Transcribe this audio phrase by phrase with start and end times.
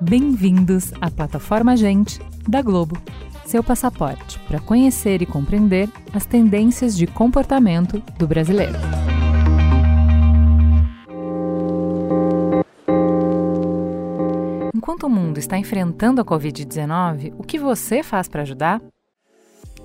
[0.00, 2.96] Bem-vindos à plataforma Gente da Globo,
[3.44, 8.78] seu passaporte para conhecer e compreender as tendências de comportamento do brasileiro.
[14.74, 18.80] Enquanto o mundo está enfrentando a Covid-19, o que você faz para ajudar?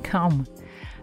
[0.01, 0.45] Calma.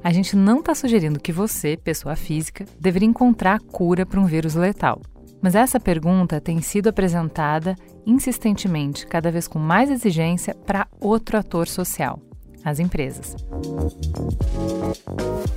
[0.03, 4.25] A gente não está sugerindo que você, pessoa física, deveria encontrar a cura para um
[4.25, 5.03] vírus letal.
[5.43, 11.69] Mas essa pergunta tem sido apresentada insistentemente, cada vez com mais exigência, para outro ator
[11.69, 12.19] social,
[12.65, 13.37] as empresas.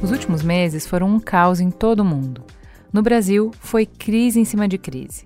[0.02, 2.44] Os últimos meses foram um caos em todo o mundo.
[2.92, 5.26] No Brasil, foi crise em cima de crise.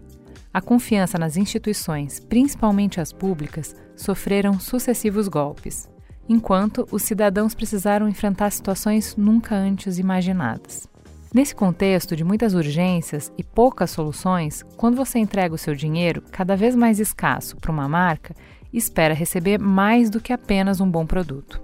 [0.53, 5.89] A confiança nas instituições, principalmente as públicas, sofreram sucessivos golpes,
[6.27, 10.87] enquanto os cidadãos precisaram enfrentar situações nunca antes imaginadas.
[11.33, 16.55] Nesse contexto de muitas urgências e poucas soluções, quando você entrega o seu dinheiro, cada
[16.55, 18.33] vez mais escasso, para uma marca,
[18.71, 21.61] espera receber mais do que apenas um bom produto.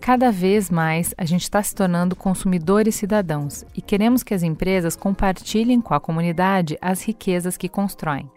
[0.00, 4.96] Cada vez mais a gente está se tornando consumidores cidadãos e queremos que as empresas
[4.96, 8.28] compartilhem com a comunidade as riquezas que constroem.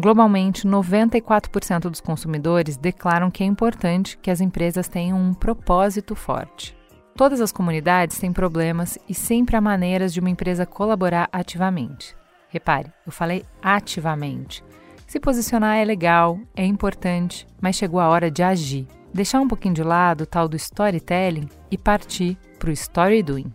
[0.00, 6.78] Globalmente, 94% dos consumidores declaram que é importante que as empresas tenham um propósito forte.
[7.16, 12.14] Todas as comunidades têm problemas e sempre há maneiras de uma empresa colaborar ativamente.
[12.48, 14.62] Repare, eu falei ativamente.
[15.04, 18.86] Se posicionar é legal, é importante, mas chegou a hora de agir.
[19.12, 23.52] Deixar um pouquinho de lado o tal do storytelling e partir para o story doing.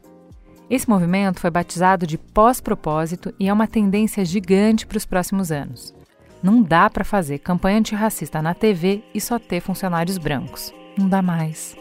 [0.69, 6.02] Esse movimento foi batizado de pós-propósito e é uma tendência gigante para os próximos anos.
[6.43, 10.73] Não dá para fazer campanha antirracista na TV e só ter funcionários brancos.
[10.97, 11.73] Não dá mais.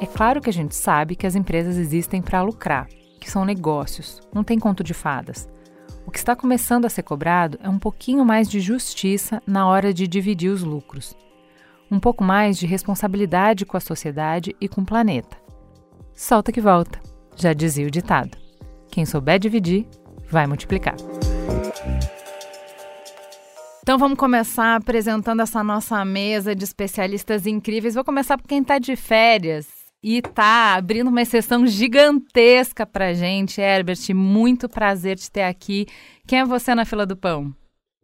[0.00, 2.88] É claro que a gente sabe que as empresas existem para lucrar,
[3.20, 5.46] que são negócios, não tem conto de fadas.
[6.06, 9.92] O que está começando a ser cobrado é um pouquinho mais de justiça na hora
[9.92, 11.14] de dividir os lucros.
[11.90, 15.36] Um pouco mais de responsabilidade com a sociedade e com o planeta.
[16.14, 16.98] Solta que volta,
[17.36, 18.38] já dizia o ditado.
[18.90, 19.86] Quem souber dividir,
[20.30, 20.96] vai multiplicar.
[23.88, 27.94] Então vamos começar apresentando essa nossa mesa de especialistas incríveis.
[27.94, 29.66] Vou começar por quem está de férias
[30.04, 33.62] e tá abrindo uma exceção gigantesca pra gente.
[33.62, 35.86] Herbert, muito prazer te ter aqui.
[36.26, 37.50] Quem é você na fila do pão?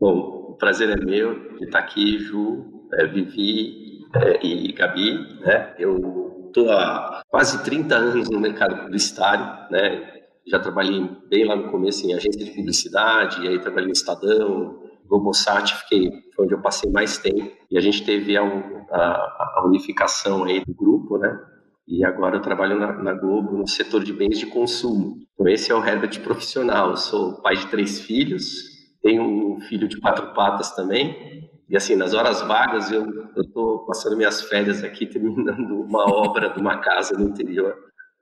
[0.00, 5.18] Bom, o prazer é meu de estar aqui, Ju, é, Vivi é, e Gabi.
[5.40, 5.74] Né?
[5.78, 10.12] Eu estou há quase 30 anos no mercado publicitário, né?
[10.46, 15.74] Já trabalhei bem lá no começo em agência de publicidade, aí trabalhei no Estadão, Globosat,
[15.74, 17.50] fiquei, foi onde eu passei mais tempo.
[17.70, 21.38] E a gente teve a, a, a unificação aí do grupo, né?
[21.86, 25.18] E agora eu trabalho na, na, Globo no setor de bens de consumo.
[25.34, 26.90] Então esse é o Herbert profissional.
[26.90, 28.64] Eu sou pai de três filhos,
[29.02, 31.50] tenho um filho de quatro patas também.
[31.68, 33.06] E assim, nas horas vagas eu
[33.36, 37.76] estou passando minhas férias aqui terminando uma obra de uma casa no interior.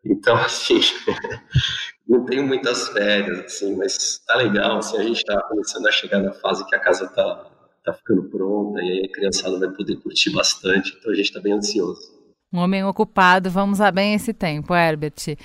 [0.04, 0.80] Então assim,
[2.06, 4.78] não tenho muitas férias assim, mas tá legal.
[4.78, 7.48] Assim, a gente está começando a chegar na fase que a casa tá
[7.84, 10.96] tá ficando pronta e aí a criançada vai poder curtir bastante.
[10.98, 12.00] Então a gente está bem ansioso.
[12.52, 15.36] Um homem ocupado, vamos a bem esse tempo, Herbert.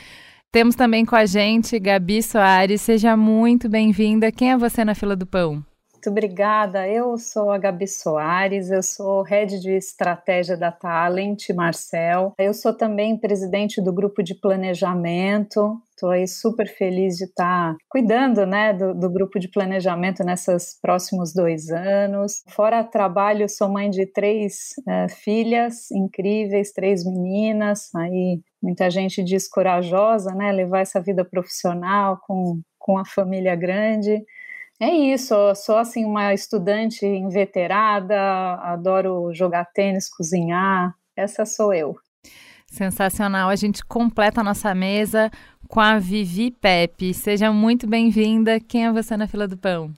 [0.51, 2.81] Temos também com a gente Gabi Soares.
[2.81, 4.31] Seja muito bem-vinda.
[4.31, 5.63] Quem é você na fila do pão?
[6.07, 6.87] Muito obrigada.
[6.87, 12.33] Eu sou a Gabi Soares, eu sou head de estratégia da Talent, Marcel.
[12.37, 17.77] Eu sou também presidente do grupo de planejamento Estou aí super feliz de estar tá
[17.89, 22.43] cuidando né, do, do, grupo de planejamento nesses próximos dois anos.
[22.49, 27.89] Fora trabalho, sou mãe de três é, filhas incríveis, três meninas.
[27.95, 30.51] Aí muita gente diz corajosa, né?
[30.51, 34.23] Levar essa vida profissional com, com a família grande.
[34.79, 38.15] É isso, eu sou assim uma estudante inveterada,
[38.61, 40.93] adoro jogar tênis, cozinhar.
[41.15, 41.95] Essa sou eu.
[42.67, 43.49] Sensacional.
[43.49, 45.31] A gente completa a nossa mesa
[45.67, 47.11] com a Vivi Pepe.
[47.11, 48.59] Seja muito bem-vinda.
[48.59, 49.91] Quem é você na fila do pão?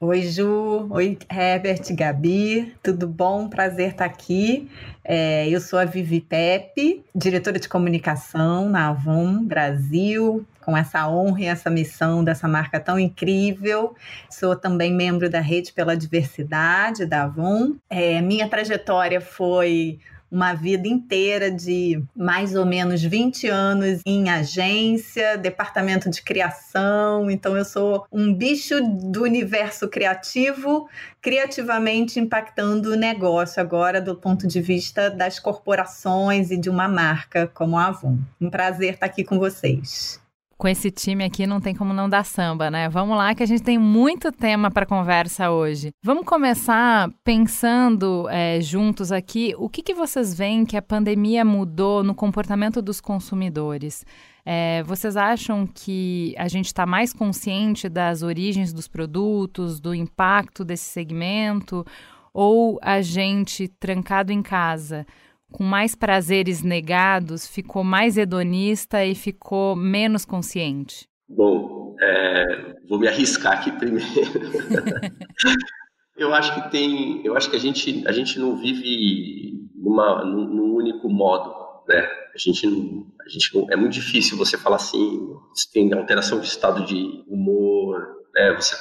[0.00, 0.88] Oi, Ju.
[0.90, 2.74] Oi, Herbert, Gabi.
[2.82, 3.48] Tudo bom?
[3.48, 4.68] Prazer estar aqui.
[5.04, 11.40] É, eu sou a Vivi Pepe, diretora de comunicação na Avon Brasil, com essa honra
[11.40, 13.94] e essa missão dessa marca tão incrível.
[14.30, 17.74] Sou também membro da Rede pela Diversidade da Avon.
[17.90, 19.98] É, minha trajetória foi
[20.32, 27.30] uma vida inteira de mais ou menos 20 anos em agência, departamento de criação.
[27.30, 30.88] Então, eu sou um bicho do universo criativo,
[31.20, 37.46] criativamente impactando o negócio agora do ponto de vista das corporações e de uma marca
[37.52, 38.16] como a Avon.
[38.40, 40.21] Um prazer estar aqui com vocês
[40.62, 42.88] com esse time aqui não tem como não dar samba, né?
[42.88, 45.90] Vamos lá que a gente tem muito tema para conversa hoje.
[46.04, 52.04] Vamos começar pensando é, juntos aqui o que, que vocês veem que a pandemia mudou
[52.04, 54.06] no comportamento dos consumidores.
[54.46, 60.64] É, vocês acham que a gente está mais consciente das origens dos produtos, do impacto
[60.64, 61.84] desse segmento,
[62.32, 65.04] ou a gente trancado em casa?
[65.52, 71.06] Com mais prazeres negados, ficou mais hedonista e ficou menos consciente?
[71.28, 74.08] Bom, é, vou me arriscar aqui primeiro.
[76.16, 80.74] eu acho que tem, eu acho que a gente a gente não vive numa num
[80.74, 81.54] único modo,
[81.88, 82.08] né?
[82.34, 85.36] A gente não, a gente não, é muito difícil você falar assim,
[85.72, 87.98] tem alteração de estado de humor,
[88.34, 88.54] né?
[88.54, 88.74] Você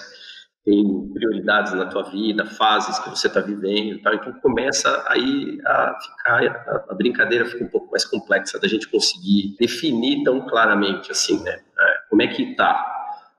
[0.64, 4.14] tem prioridades na tua vida, fases que você está vivendo, tal.
[4.14, 8.88] então começa aí a ficar a, a, brincadeira fica um pouco mais complexa da gente
[8.88, 11.52] conseguir definir tão claramente assim, né?
[11.52, 12.88] É, como é que tá?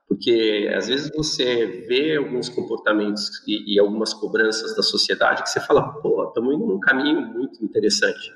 [0.07, 5.61] Porque às vezes você vê alguns comportamentos e, e algumas cobranças da sociedade que você
[5.61, 8.33] fala, pô, estamos indo num caminho muito interessante.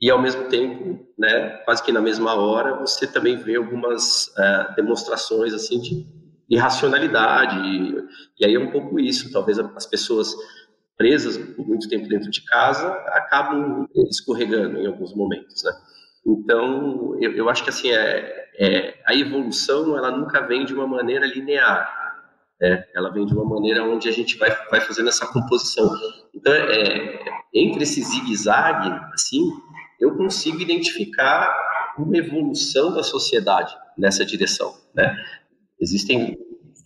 [0.00, 4.74] E ao mesmo tempo, né, quase que na mesma hora, você também vê algumas uh,
[4.74, 6.21] demonstrações assim de
[6.52, 7.58] irracionalidade.
[7.58, 7.94] E,
[8.40, 9.32] e aí é um pouco isso.
[9.32, 10.34] Talvez as pessoas
[10.96, 15.72] presas por muito tempo dentro de casa acabam escorregando em alguns momentos, né?
[16.24, 20.86] Então, eu, eu acho que assim, é, é, a evolução ela nunca vem de uma
[20.86, 22.00] maneira linear.
[22.60, 25.90] É, ela vem de uma maneira onde a gente vai, vai fazendo essa composição.
[26.32, 27.18] Então, é,
[27.52, 29.50] entre esse zigue-zague, assim,
[29.98, 35.16] eu consigo identificar uma evolução da sociedade nessa direção, né?
[35.80, 36.38] Existem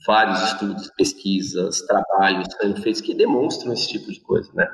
[0.07, 4.67] vários estudos, pesquisas, trabalhos sendo feitos que demonstram esse tipo de coisa, né?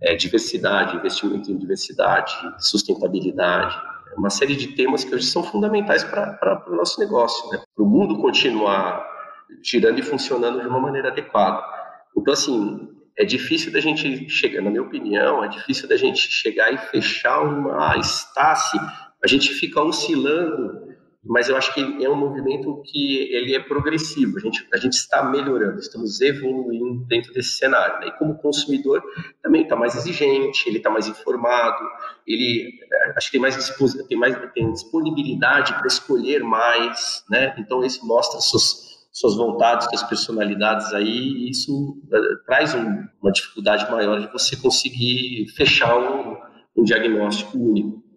[0.00, 3.76] É, diversidade, investimento em diversidade, sustentabilidade,
[4.16, 7.60] uma série de temas que hoje são fundamentais para o nosso negócio, né?
[7.74, 9.04] Para o mundo continuar
[9.62, 11.62] girando e funcionando de uma maneira adequada.
[12.16, 12.88] Então, assim,
[13.18, 17.42] é difícil da gente chegar, na minha opinião, é difícil da gente chegar e fechar
[17.42, 18.54] uma ah,
[19.24, 20.87] a gente fica oscilando
[21.24, 24.38] mas eu acho que é um movimento que ele é progressivo.
[24.38, 28.00] A gente, a gente está melhorando, estamos evoluindo dentro desse cenário.
[28.00, 28.08] Né?
[28.08, 29.02] E como consumidor
[29.42, 31.84] também está mais exigente, ele está mais informado,
[32.26, 33.76] ele é, acho que tem mais,
[34.08, 37.54] tem mais tem disponibilidade para escolher mais, né?
[37.58, 43.32] Então isso mostra suas suas vontades, suas personalidades aí, e isso uh, traz um, uma
[43.32, 46.36] dificuldade maior de você conseguir fechar um,
[46.76, 48.07] um diagnóstico único.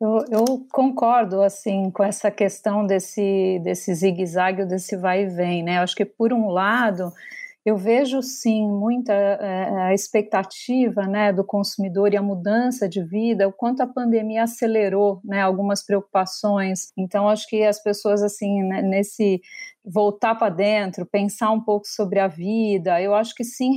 [0.00, 5.78] Eu, eu, concordo assim com essa questão desse desse zigue-zague, desse vai e vem, né?
[5.78, 7.10] Acho que por um lado
[7.66, 13.48] eu vejo sim muita é, a expectativa né, do consumidor e a mudança de vida,
[13.48, 16.92] o quanto a pandemia acelerou né, algumas preocupações.
[16.96, 19.40] Então, acho que as pessoas, assim, né, nesse
[19.86, 23.00] voltar para dentro, pensar um pouco sobre a vida.
[23.00, 23.70] Eu acho que sim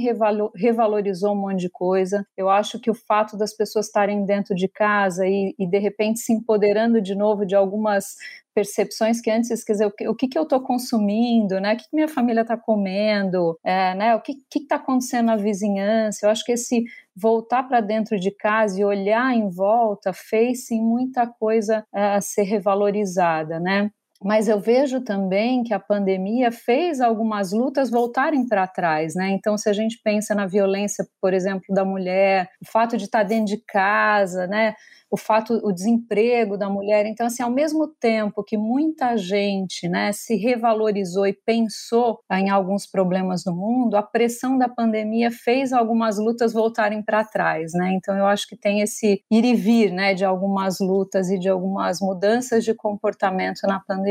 [0.55, 2.25] revalorizou um monte de coisa.
[2.35, 6.19] Eu acho que o fato das pessoas estarem dentro de casa e, e de repente
[6.19, 8.15] se empoderando de novo de algumas
[8.55, 11.73] percepções que antes, quer dizer, o que, o que, que eu estou consumindo, né?
[11.73, 14.15] O que, que minha família está comendo, é, né?
[14.15, 16.25] O que está acontecendo na vizinhança?
[16.25, 16.83] Eu acho que esse
[17.15, 22.21] voltar para dentro de casa e olhar em volta fez sim muita coisa é, a
[22.21, 23.91] ser revalorizada, né?
[24.21, 29.29] Mas eu vejo também que a pandemia fez algumas lutas voltarem para trás, né?
[29.31, 33.23] Então, se a gente pensa na violência, por exemplo, da mulher, o fato de estar
[33.23, 34.75] dentro de casa, né?
[35.11, 37.05] o fato, o desemprego da mulher.
[37.05, 42.85] Então, assim, ao mesmo tempo que muita gente, né, se revalorizou e pensou em alguns
[42.85, 47.91] problemas do mundo, a pressão da pandemia fez algumas lutas voltarem para trás, né?
[47.93, 51.49] Então, eu acho que tem esse ir e vir, né, de algumas lutas e de
[51.49, 54.08] algumas mudanças de comportamento na pandemia.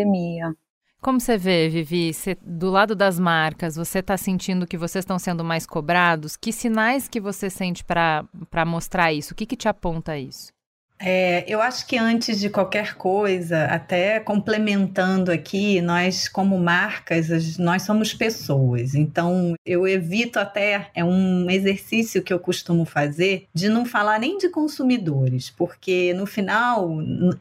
[1.00, 5.18] Como você vê, Vivi, você, do lado das marcas, você está sentindo que vocês estão
[5.18, 6.36] sendo mais cobrados?
[6.36, 8.26] Que sinais que você sente para
[8.66, 9.32] mostrar isso?
[9.32, 10.52] O que, que te aponta isso?
[11.00, 17.82] É, eu acho que antes de qualquer coisa, até complementando aqui, nós como marcas, nós
[17.82, 18.94] somos pessoas.
[18.94, 24.38] Então, eu evito até, é um exercício que eu costumo fazer, de não falar nem
[24.38, 26.98] de consumidores, porque no final,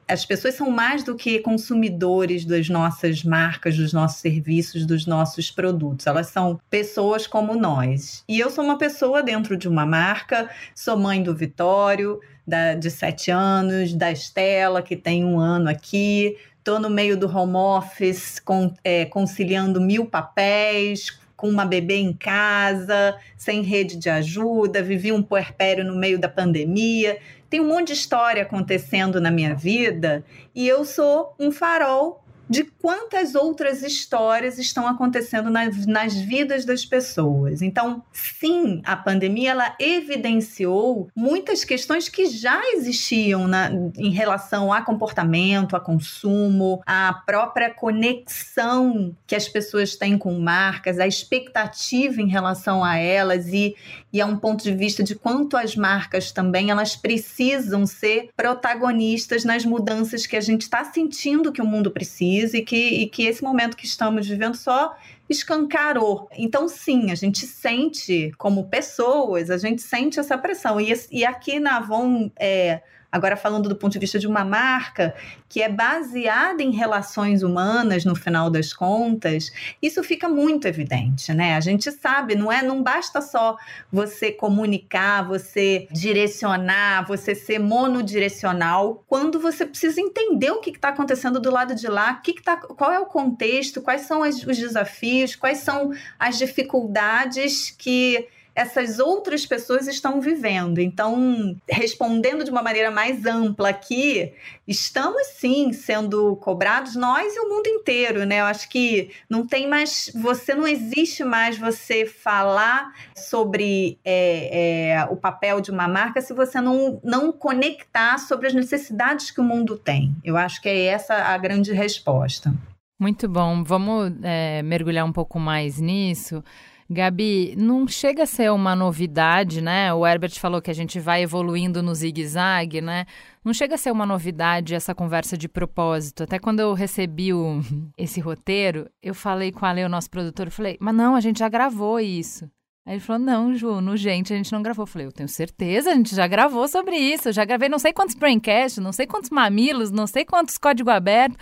[0.07, 5.49] as pessoas são mais do que consumidores das nossas marcas, dos nossos serviços, dos nossos
[5.49, 6.05] produtos.
[6.05, 8.23] Elas são pessoas como nós.
[8.27, 12.89] E eu sou uma pessoa dentro de uma marca, sou mãe do Vitório, da, de
[12.89, 16.37] sete anos, da Estela, que tem um ano aqui.
[16.57, 18.41] Estou no meio do home office,
[18.83, 25.21] é, conciliando mil papéis, com uma bebê em casa, sem rede de ajuda, vivi um
[25.21, 27.19] puerpério no meio da pandemia.
[27.49, 30.25] Tem um monte de história acontecendo na minha vida
[30.55, 36.85] e eu sou um farol de quantas outras histórias estão acontecendo nas, nas vidas das
[36.85, 37.61] pessoas.
[37.61, 44.81] Então, sim, a pandemia ela evidenciou muitas questões que já existiam na, em relação a
[44.81, 52.29] comportamento, a consumo, a própria conexão que as pessoas têm com marcas, a expectativa em
[52.29, 53.75] relação a elas e,
[54.13, 59.43] e a um ponto de vista de quanto as marcas também elas precisam ser protagonistas
[59.43, 63.23] nas mudanças que a gente está sentindo que o mundo precisa e que, e que
[63.23, 64.95] esse momento que estamos vivendo só
[65.29, 66.29] escancarou.
[66.37, 70.79] Então, sim, a gente sente, como pessoas, a gente sente essa pressão.
[70.79, 75.15] E, e aqui na Avon, é, Agora, falando do ponto de vista de uma marca
[75.47, 81.55] que é baseada em relações humanas, no final das contas, isso fica muito evidente, né?
[81.55, 82.61] A gente sabe, não é?
[82.61, 83.55] Não basta só
[83.91, 91.39] você comunicar, você direcionar, você ser monodirecional, quando você precisa entender o que está acontecendo
[91.39, 94.57] do lado de lá, que, que tá, qual é o contexto, quais são as, os
[94.57, 100.79] desafios, quais são as dificuldades que essas outras pessoas estão vivendo.
[100.79, 104.33] Então, respondendo de uma maneira mais ampla aqui,
[104.67, 108.39] estamos sim sendo cobrados, nós e o mundo inteiro, né?
[108.39, 115.05] Eu acho que não tem mais, você não existe mais você falar sobre é, é,
[115.05, 119.43] o papel de uma marca se você não, não conectar sobre as necessidades que o
[119.43, 120.15] mundo tem.
[120.23, 122.51] Eu acho que é essa a grande resposta.
[122.99, 123.63] Muito bom.
[123.63, 126.43] Vamos é, mergulhar um pouco mais nisso.
[126.89, 129.93] Gabi, não chega a ser uma novidade, né?
[129.93, 133.05] O Herbert falou que a gente vai evoluindo no zigue-zague, né?
[133.43, 136.23] Não chega a ser uma novidade essa conversa de propósito.
[136.23, 137.61] Até quando eu recebi o,
[137.97, 141.19] esse roteiro, eu falei com a Ale, o nosso produtor, eu falei, mas não, a
[141.19, 142.49] gente já gravou isso.
[142.87, 144.83] Aí ele falou: Não, Ju, no gente a gente não gravou.
[144.83, 147.27] Eu falei: Eu tenho certeza, a gente já gravou sobre isso.
[147.27, 150.89] Eu já gravei não sei quantos braincast, não sei quantos mamilos, não sei quantos código
[150.89, 151.35] aberto.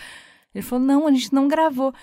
[0.56, 1.94] Ele falou: Não, a gente não gravou.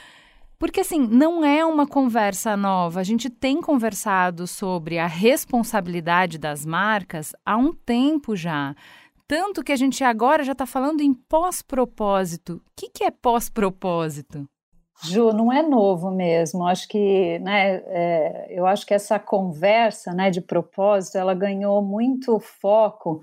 [0.62, 3.00] Porque, assim, não é uma conversa nova.
[3.00, 8.72] A gente tem conversado sobre a responsabilidade das marcas há um tempo já.
[9.26, 12.62] Tanto que a gente agora já está falando em pós-propósito.
[12.64, 14.48] O que, que é pós-propósito?
[15.02, 16.64] Ju, não é novo mesmo.
[16.64, 22.38] Acho que, né, é, eu acho que essa conversa, né, de propósito, ela ganhou muito
[22.38, 23.20] foco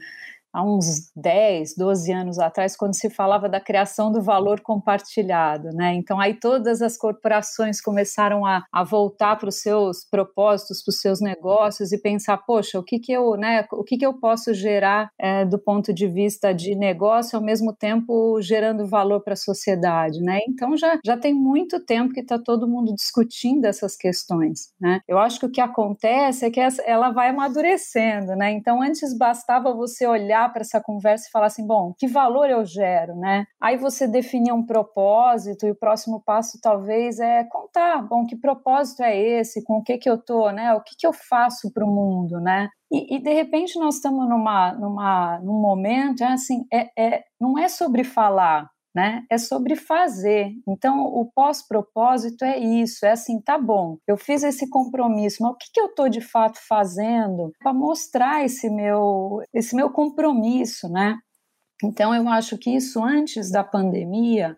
[0.54, 5.94] há uns 10, 12 anos atrás, quando se falava da criação do valor compartilhado, né?
[5.94, 11.00] Então aí todas as corporações começaram a, a voltar para os seus propósitos, para os
[11.00, 13.66] seus negócios e pensar, poxa, o que que eu, né?
[13.72, 17.74] O que que eu posso gerar é, do ponto de vista de negócio, ao mesmo
[17.74, 20.40] tempo gerando valor para a sociedade, né?
[20.48, 25.02] Então já já tem muito tempo que está todo mundo discutindo essas questões, né?
[25.08, 28.52] Eu acho que o que acontece é que ela vai amadurecendo, né?
[28.52, 32.50] Então antes bastava você olhar olhar para essa conversa e falar assim, bom, que valor
[32.50, 33.46] eu gero, né?
[33.62, 39.04] Aí você definir um propósito e o próximo passo talvez é contar, bom, que propósito
[39.04, 40.74] é esse, com o que que eu tô, né?
[40.74, 42.70] O que que eu faço para o mundo, né?
[42.92, 47.58] E, e, de repente nós estamos numa, numa, num momento, é assim, é, é, não
[47.58, 49.24] é sobre falar, né?
[49.30, 50.52] É sobre fazer.
[50.68, 55.56] Então, o pós-propósito é isso, é assim, tá bom, eu fiz esse compromisso, mas o
[55.56, 61.18] que, que eu estou de fato fazendo para mostrar esse meu, esse meu compromisso, né?
[61.84, 64.56] Então, eu acho que isso antes da pandemia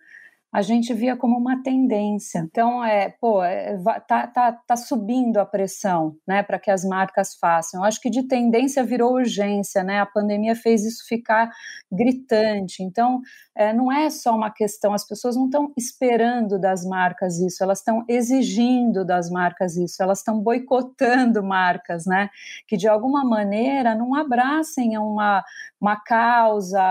[0.54, 2.40] a gente via como uma tendência.
[2.40, 7.36] Então, é, pô, é, tá, tá, tá subindo a pressão, né, para que as marcas
[7.36, 7.80] façam.
[7.80, 10.02] Eu acho que de tendência virou urgência, né?
[10.02, 11.50] A pandemia fez isso ficar
[11.90, 12.84] gritante.
[12.84, 13.22] Então,
[13.56, 17.80] é, não é só uma questão, as pessoas não estão esperando das marcas isso, elas
[17.80, 22.30] estão exigindo das marcas isso, elas estão boicotando marcas, né?
[22.68, 25.44] Que de alguma maneira não abracem uma,
[25.80, 26.82] uma causa,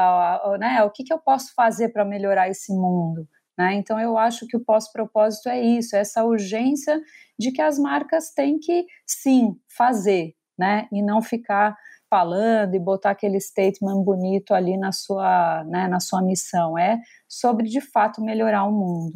[0.59, 0.83] né?
[0.83, 3.29] O que, que eu posso fazer para melhorar esse mundo?
[3.61, 3.75] Né?
[3.75, 6.99] Então, eu acho que o pós-propósito é isso, é essa urgência
[7.39, 10.89] de que as marcas têm que, sim, fazer, né?
[10.91, 11.77] e não ficar
[12.09, 16.79] falando e botar aquele statement bonito ali na sua, né, na sua missão.
[16.79, 16.99] É
[17.29, 19.13] sobre, de fato, melhorar o mundo.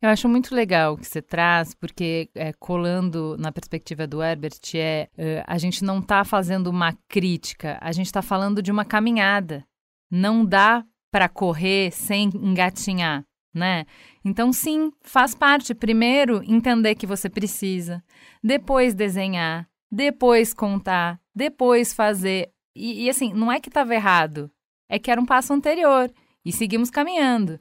[0.00, 4.60] Eu acho muito legal o que você traz, porque é, colando na perspectiva do Herbert,
[4.76, 8.84] é, é a gente não está fazendo uma crítica, a gente está falando de uma
[8.84, 9.64] caminhada.
[10.08, 13.24] Não dá para correr sem engatinhar
[13.58, 13.84] né?
[14.24, 15.74] Então, sim, faz parte.
[15.74, 18.02] Primeiro, entender que você precisa,
[18.42, 22.50] depois desenhar, depois contar, depois fazer.
[22.74, 24.50] E, e assim, não é que estava errado
[24.88, 26.10] é que era um passo anterior
[26.44, 27.60] e seguimos caminhando.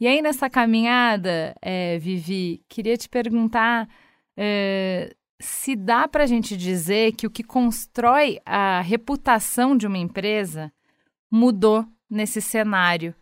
[0.00, 3.88] E aí, nessa caminhada, é, Vivi, queria te perguntar
[4.36, 9.98] é, se dá para a gente dizer que o que constrói a reputação de uma
[9.98, 10.72] empresa
[11.30, 13.14] mudou nesse cenário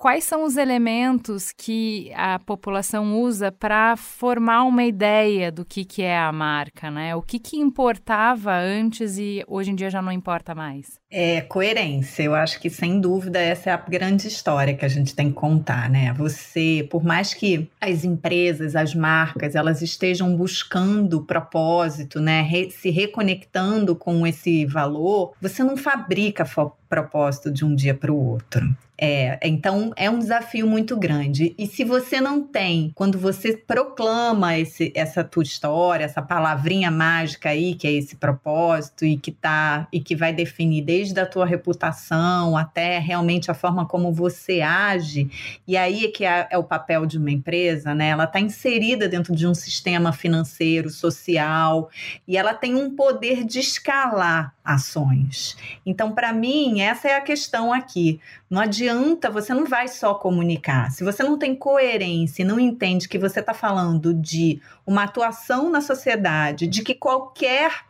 [0.00, 6.00] quais são os elementos que a população usa para formar uma ideia do que, que
[6.00, 7.14] é a marca, né?
[7.14, 10.99] O que, que importava antes e hoje em dia já não importa mais?
[11.12, 12.22] É coerência.
[12.22, 15.34] Eu acho que, sem dúvida, essa é a grande história que a gente tem que
[15.34, 16.12] contar, né?
[16.12, 22.42] Você, por mais que as empresas, as marcas, elas estejam buscando propósito, né?
[22.42, 26.44] Re se reconectando com esse valor, você não fabrica
[26.88, 28.76] propósito de um dia para o outro.
[29.02, 31.54] É, então é um desafio muito grande.
[31.56, 37.48] E se você não tem, quando você proclama esse, essa tua história, essa palavrinha mágica
[37.48, 41.46] aí, que é esse propósito e que tá e que vai definir desde a tua
[41.46, 45.30] reputação até realmente a forma como você age,
[45.66, 48.08] e aí é que é, é o papel de uma empresa, né?
[48.08, 51.90] Ela está inserida dentro de um sistema financeiro, social,
[52.26, 55.56] e ela tem um poder de escalar ações.
[55.84, 58.20] Então, para mim, essa é a questão aqui.
[58.48, 60.90] Não adianta, você não vai só comunicar.
[60.90, 65.70] Se você não tem coerência e não entende que você está falando de uma atuação
[65.70, 67.84] na sociedade, de que qualquer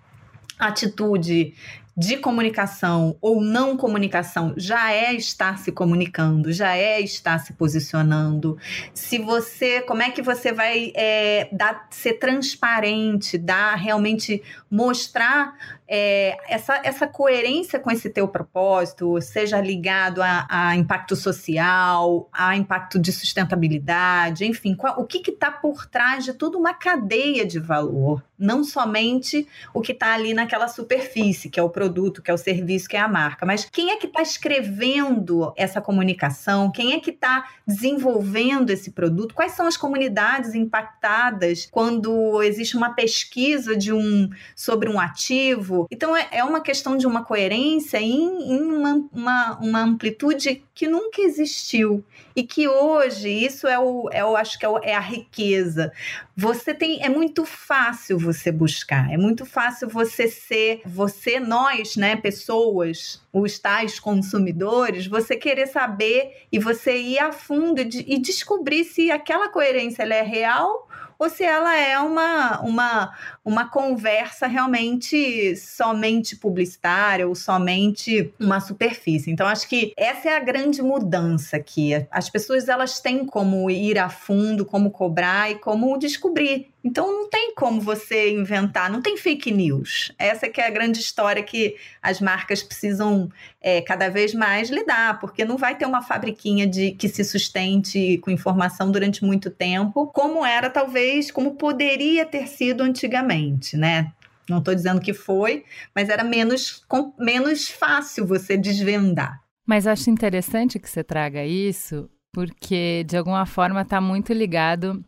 [0.59, 1.55] atitude
[2.01, 8.57] de comunicação ou não comunicação já é estar se comunicando, já é estar se posicionando.
[8.95, 15.55] Se você, como é que você vai é, dar, ser transparente, dar realmente mostrar
[15.93, 22.57] é, essa, essa coerência com esse teu propósito, seja ligado a, a impacto social, a
[22.57, 27.59] impacto de sustentabilidade, enfim, qual, o que está por trás de toda uma cadeia de
[27.59, 32.35] valor, não somente o que está ali naquela superfície, que é o produto, que é
[32.35, 36.93] o serviço, que é a marca, mas quem é que está escrevendo essa comunicação, quem
[36.93, 43.77] é que está desenvolvendo esse produto, quais são as comunidades impactadas quando existe uma pesquisa
[43.77, 48.61] de um sobre um ativo então é, é uma questão de uma coerência em, em
[48.61, 52.05] uma, uma, uma, amplitude que nunca existiu
[52.41, 55.93] e que hoje isso é o, é o acho que é, o, é a riqueza.
[56.35, 62.17] Você tem é muito fácil você buscar, é muito fácil você ser você nós, né,
[62.17, 68.85] pessoas, os tais consumidores, você querer saber e você ir a fundo e, e descobrir
[68.85, 70.89] se aquela coerência ela é real
[71.21, 79.31] ou se ela é uma, uma, uma conversa realmente somente publicitária ou somente uma superfície.
[79.31, 81.91] Então, acho que essa é a grande mudança aqui.
[82.11, 87.29] As pessoas elas têm como ir a fundo, como cobrar e como descobrir então não
[87.29, 90.13] tem como você inventar, não tem fake news.
[90.19, 95.21] Essa que é a grande história que as marcas precisam é, cada vez mais lidar,
[95.21, 100.07] porque não vai ter uma fabriquinha de que se sustente com informação durante muito tempo,
[100.07, 104.13] como era talvez, como poderia ter sido antigamente, né?
[104.49, 105.65] Não estou dizendo que foi,
[105.95, 109.41] mas era menos, com, menos fácil você desvendar.
[109.67, 115.05] Mas acho interessante que você traga isso, porque de alguma forma está muito ligado,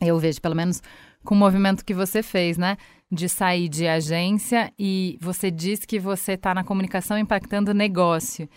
[0.00, 0.82] eu vejo pelo menos
[1.24, 2.76] com o movimento que você fez, né?
[3.10, 8.48] De sair de agência e você diz que você está na comunicação impactando o negócio.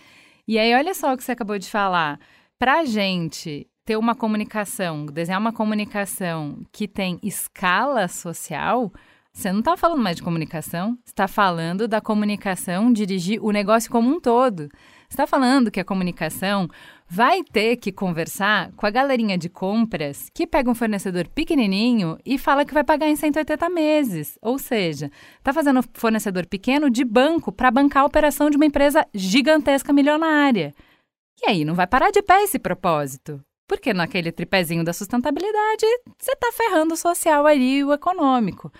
[0.46, 2.20] E aí, olha só o que você acabou de falar.
[2.58, 8.92] Para a gente ter uma comunicação, desenhar uma comunicação que tem escala social,
[9.34, 14.08] você não está falando mais de comunicação, está falando da comunicação dirigir o negócio como
[14.08, 14.68] um todo.
[15.10, 16.68] Está falando que a comunicação
[17.08, 22.38] vai ter que conversar com a galerinha de compras que pega um fornecedor pequenininho e
[22.38, 24.38] fala que vai pagar em 180 meses.
[24.40, 29.04] Ou seja, está fazendo fornecedor pequeno de banco para bancar a operação de uma empresa
[29.12, 30.72] gigantesca milionária.
[31.42, 33.40] E aí não vai parar de pé esse propósito.
[33.66, 35.86] Porque naquele tripézinho da sustentabilidade,
[36.18, 38.70] você está ferrando o social ali e o econômico.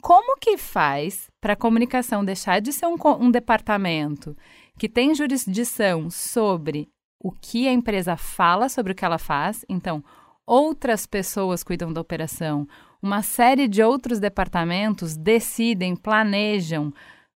[0.00, 4.36] Como que faz para a comunicação deixar de ser um, um departamento
[4.78, 6.88] que tem jurisdição sobre
[7.24, 9.64] o que a empresa fala sobre o que ela faz.
[9.68, 10.04] Então,
[10.46, 12.68] outras pessoas cuidam da operação,
[13.00, 16.92] uma série de outros departamentos decidem, planejam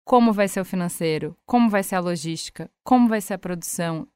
[0.04, 4.06] como vai ser o financeiro, como vai ser a logística, como vai ser a produção,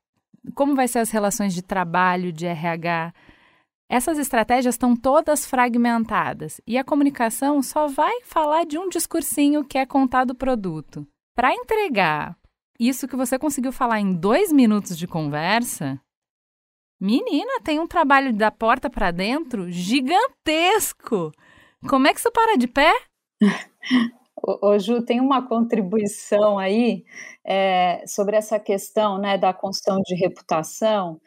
[0.54, 3.12] como vai ser as relações de trabalho, de RH.
[3.90, 9.76] Essas estratégias estão todas fragmentadas e a comunicação só vai falar de um discursinho que
[9.76, 11.04] é contar o produto.
[11.34, 12.38] Para entregar
[12.78, 16.00] isso que você conseguiu falar em dois minutos de conversa,
[17.00, 21.32] menina, tem um trabalho da porta para dentro gigantesco.
[21.88, 22.92] Como é que você para de pé?
[24.62, 27.04] Ô, Ju, tem uma contribuição aí
[27.44, 31.20] é, sobre essa questão né, da construção de reputação,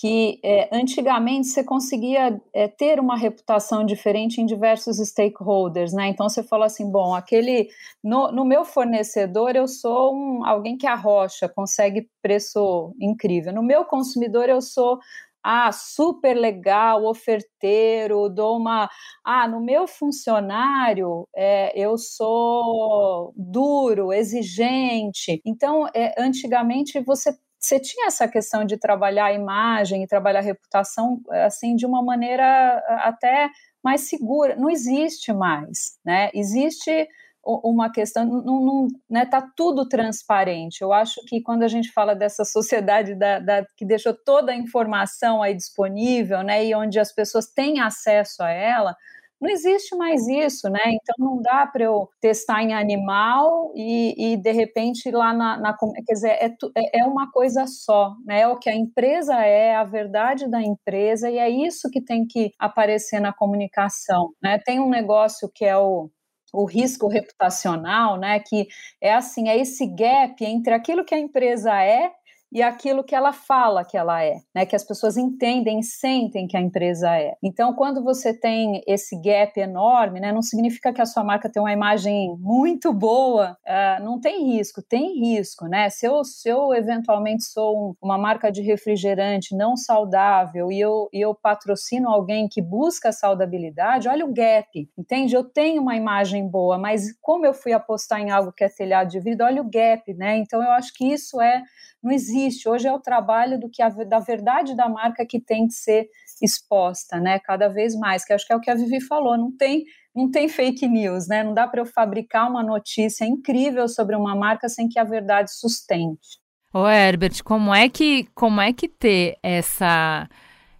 [0.00, 6.06] que é, antigamente você conseguia é, ter uma reputação diferente em diversos stakeholders, né?
[6.06, 7.68] Então você fala assim, bom, aquele
[8.02, 13.52] no, no meu fornecedor eu sou um, alguém que arrocha, consegue preço incrível.
[13.52, 15.00] No meu consumidor eu sou
[15.42, 18.88] ah, super legal, oferteiro, dou uma.
[19.24, 25.40] Ah, no meu funcionário é, eu sou duro, exigente.
[25.44, 30.42] Então, é, antigamente você você tinha essa questão de trabalhar a imagem e trabalhar a
[30.42, 33.50] reputação assim de uma maneira até
[33.82, 34.54] mais segura.
[34.56, 36.30] Não existe mais, né?
[36.34, 37.08] Existe
[37.44, 40.82] uma questão, não, não né, tá tudo transparente.
[40.82, 44.56] Eu acho que quando a gente fala dessa sociedade da, da, que deixou toda a
[44.56, 48.94] informação aí disponível, né, e onde as pessoas têm acesso a ela,
[49.40, 50.80] não existe mais isso, né?
[50.86, 55.76] Então não dá para eu testar em animal e, e de repente lá na, na
[55.76, 56.46] quer dizer é,
[56.76, 58.40] é, é uma coisa só, né?
[58.40, 62.26] É o que a empresa é, a verdade da empresa e é isso que tem
[62.26, 64.58] que aparecer na comunicação, né?
[64.58, 66.10] Tem um negócio que é o
[66.52, 68.66] o risco reputacional, né, que
[69.00, 72.10] é assim, é esse gap entre aquilo que a empresa é
[72.50, 74.64] e aquilo que ela fala que ela é, né?
[74.64, 77.34] Que as pessoas entendem, sentem que a empresa é.
[77.42, 80.32] Então, quando você tem esse gap enorme, né?
[80.32, 84.82] Não significa que a sua marca tem uma imagem muito boa, uh, não tem risco,
[84.82, 85.90] tem risco, né?
[85.90, 91.08] Se eu, se eu eventualmente sou um, uma marca de refrigerante não saudável e eu,
[91.12, 95.34] e eu patrocino alguém que busca saudabilidade, olha o gap, entende?
[95.34, 99.10] Eu tenho uma imagem boa, mas como eu fui apostar em algo que é telhado
[99.10, 100.38] de vidro, olha o gap, né?
[100.38, 101.62] Então, eu acho que isso é
[102.02, 102.68] não existe.
[102.68, 106.08] Hoje é o trabalho do que a, da verdade da marca que tem que ser
[106.42, 107.38] exposta, né?
[107.38, 109.84] Cada vez mais, que acho que é o que a Vivi falou, não tem
[110.14, 111.44] não tem fake news, né?
[111.44, 115.52] Não dá para eu fabricar uma notícia incrível sobre uma marca sem que a verdade
[115.52, 116.40] sustente.
[116.72, 120.28] Ô Herbert, como é que como é que ter essa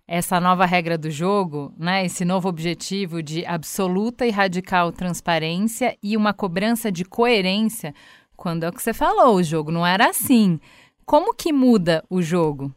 [0.07, 6.16] essa nova regra do jogo, né, esse novo objetivo de absoluta e radical transparência e
[6.16, 7.94] uma cobrança de coerência,
[8.35, 10.59] quando é o que você falou, o jogo não era assim.
[11.09, 12.71] Como que muda o jogo?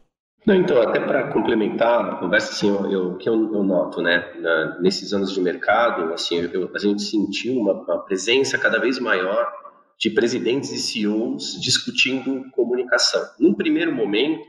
[0.46, 4.80] Não, então, até para complementar a conversa, assim, o que eu, eu, noto, né, na,
[4.80, 9.52] nesses anos de mercado, assim, eu, a gente sentiu uma, uma, presença cada vez maior
[10.00, 13.22] de presidentes e CEOs discutindo comunicação.
[13.38, 14.42] Num primeiro momento,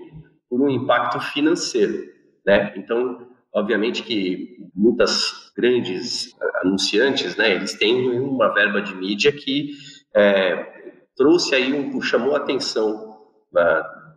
[0.50, 2.06] por um impacto financeiro,
[2.46, 2.74] né?
[2.78, 9.72] Então, obviamente que muitas grandes anunciantes, né, eles têm uma verba de mídia que
[10.16, 10.72] é,
[11.18, 13.13] trouxe aí um, chamou a atenção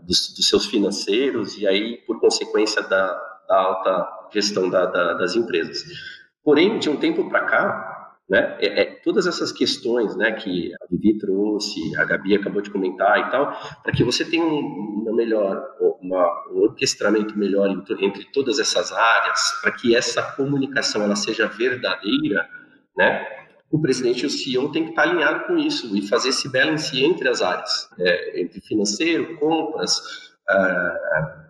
[0.01, 3.07] dos, dos, seus financeiros e aí, por consequência da,
[3.49, 5.85] da alta gestão da, da, das empresas.
[6.45, 7.97] Porém, de um tempo para cá,
[8.29, 12.71] né, é, é, todas essas questões né, que a Vivi trouxe, a Gabi acabou de
[12.71, 15.65] comentar e tal, para que você tenha um, uma melhor,
[16.01, 21.47] uma, um orquestramento melhor entre, entre todas essas áreas, para que essa comunicação ela seja
[21.47, 22.49] verdadeira,
[22.97, 26.49] né, o presidente e o CEO tem que estar alinhado com isso e fazer esse
[26.51, 30.01] balance entre as áreas, é, entre financeiro, compras,
[30.49, 31.47] ah,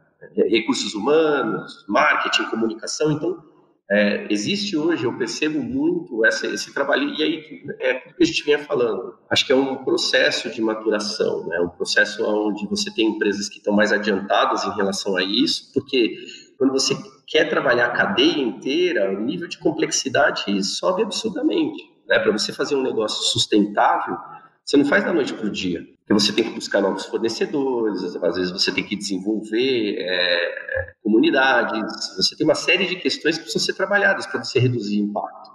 [0.48, 3.12] recursos humanos, marketing, comunicação.
[3.12, 3.42] Então,
[3.88, 8.26] é, existe hoje, eu percebo muito essa, esse trabalho, e aí é o que a
[8.26, 9.16] gente vinha falando.
[9.30, 11.60] Acho que é um processo de maturação, né?
[11.60, 16.16] um processo onde você tem empresas que estão mais adiantadas em relação a isso, porque
[16.58, 16.96] quando você
[17.28, 21.95] quer trabalhar a cadeia inteira, o nível de complexidade sobe absurdamente.
[22.06, 22.18] Né?
[22.18, 24.16] Para você fazer um negócio sustentável,
[24.64, 25.86] você não faz da noite para o dia.
[25.98, 32.16] Porque você tem que buscar novos fornecedores, às vezes você tem que desenvolver é, comunidades,
[32.16, 35.50] você tem uma série de questões que precisam ser trabalhadas para você reduzir impacto.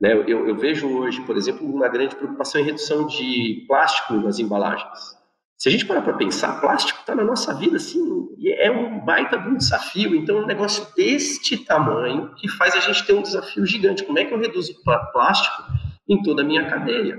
[0.00, 0.12] Né?
[0.12, 5.16] Eu, eu, vejo hoje, por exemplo, uma grande preocupação em redução de plástico nas embalagens.
[5.62, 8.00] Se a gente parar para pensar, plástico está na nossa vida, assim,
[8.58, 10.12] é um baita de um desafio.
[10.16, 14.02] Então, é um negócio deste tamanho que faz a gente ter um desafio gigante.
[14.02, 14.74] Como é que eu reduzo
[15.12, 15.62] plástico
[16.08, 17.16] em toda a minha cadeia?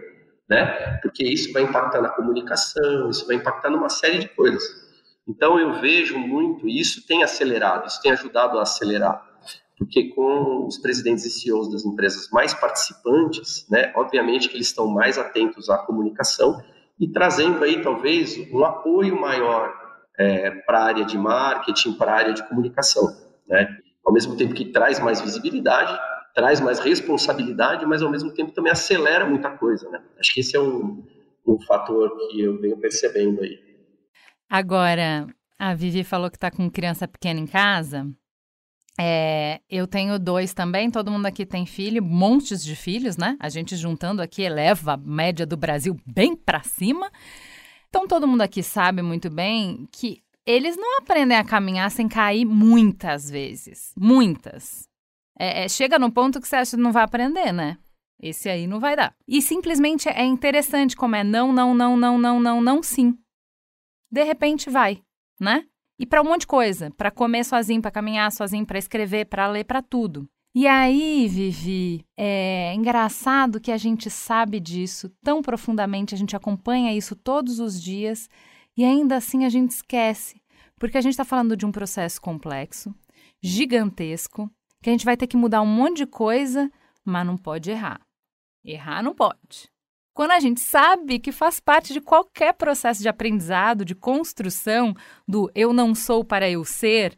[0.50, 1.00] Né?
[1.02, 4.62] Porque isso vai impactar na comunicação, isso vai impactar numa série de coisas.
[5.26, 9.26] Então, eu vejo muito, e isso tem acelerado, isso tem ajudado a acelerar.
[9.78, 14.86] Porque com os presidentes e CEOs das empresas mais participantes, né, obviamente que eles estão
[14.90, 16.62] mais atentos à comunicação
[17.04, 19.74] e trazendo aí talvez um apoio maior
[20.18, 23.14] é, para a área de marketing, para a área de comunicação,
[23.46, 23.78] né?
[24.06, 26.00] Ao mesmo tempo que traz mais visibilidade,
[26.34, 30.02] traz mais responsabilidade, mas ao mesmo tempo também acelera muita coisa, né?
[30.18, 31.06] Acho que esse é um,
[31.46, 33.60] um fator que eu venho percebendo aí.
[34.50, 35.28] Agora,
[35.60, 38.08] a Vivi falou que está com criança pequena em casa.
[39.00, 43.36] É, eu tenho dois também, todo mundo aqui tem filho, montes de filhos, né?
[43.40, 47.12] A gente juntando aqui eleva a média do Brasil bem para cima.
[47.90, 52.46] Então todo mundo aqui sabe muito bem que eles não aprendem a caminhar sem cair
[52.46, 53.94] muitas vezes.
[53.98, 54.88] Muitas.
[55.40, 57.78] É, é, chega no ponto que você acha que não vai aprender, né?
[58.22, 59.16] Esse aí não vai dar.
[59.28, 63.18] E simplesmente é interessante como é não, não, não, não, não, não, não, sim.
[64.12, 65.02] De repente vai,
[65.40, 65.66] né?
[66.04, 69.48] E para um monte de coisa, para comer sozinho, para caminhar sozinho, para escrever, para
[69.48, 70.28] ler, para tudo.
[70.54, 76.94] E aí, Vivi, é engraçado que a gente sabe disso tão profundamente, a gente acompanha
[76.94, 78.30] isso todos os dias
[78.76, 80.42] e ainda assim a gente esquece,
[80.78, 82.94] porque a gente está falando de um processo complexo,
[83.42, 86.70] gigantesco, que a gente vai ter que mudar um monte de coisa,
[87.06, 88.02] mas não pode errar.
[88.62, 89.72] Errar não pode.
[90.14, 94.96] Quando a gente sabe que faz parte de qualquer processo de aprendizado, de construção
[95.28, 97.18] do eu não sou para eu ser,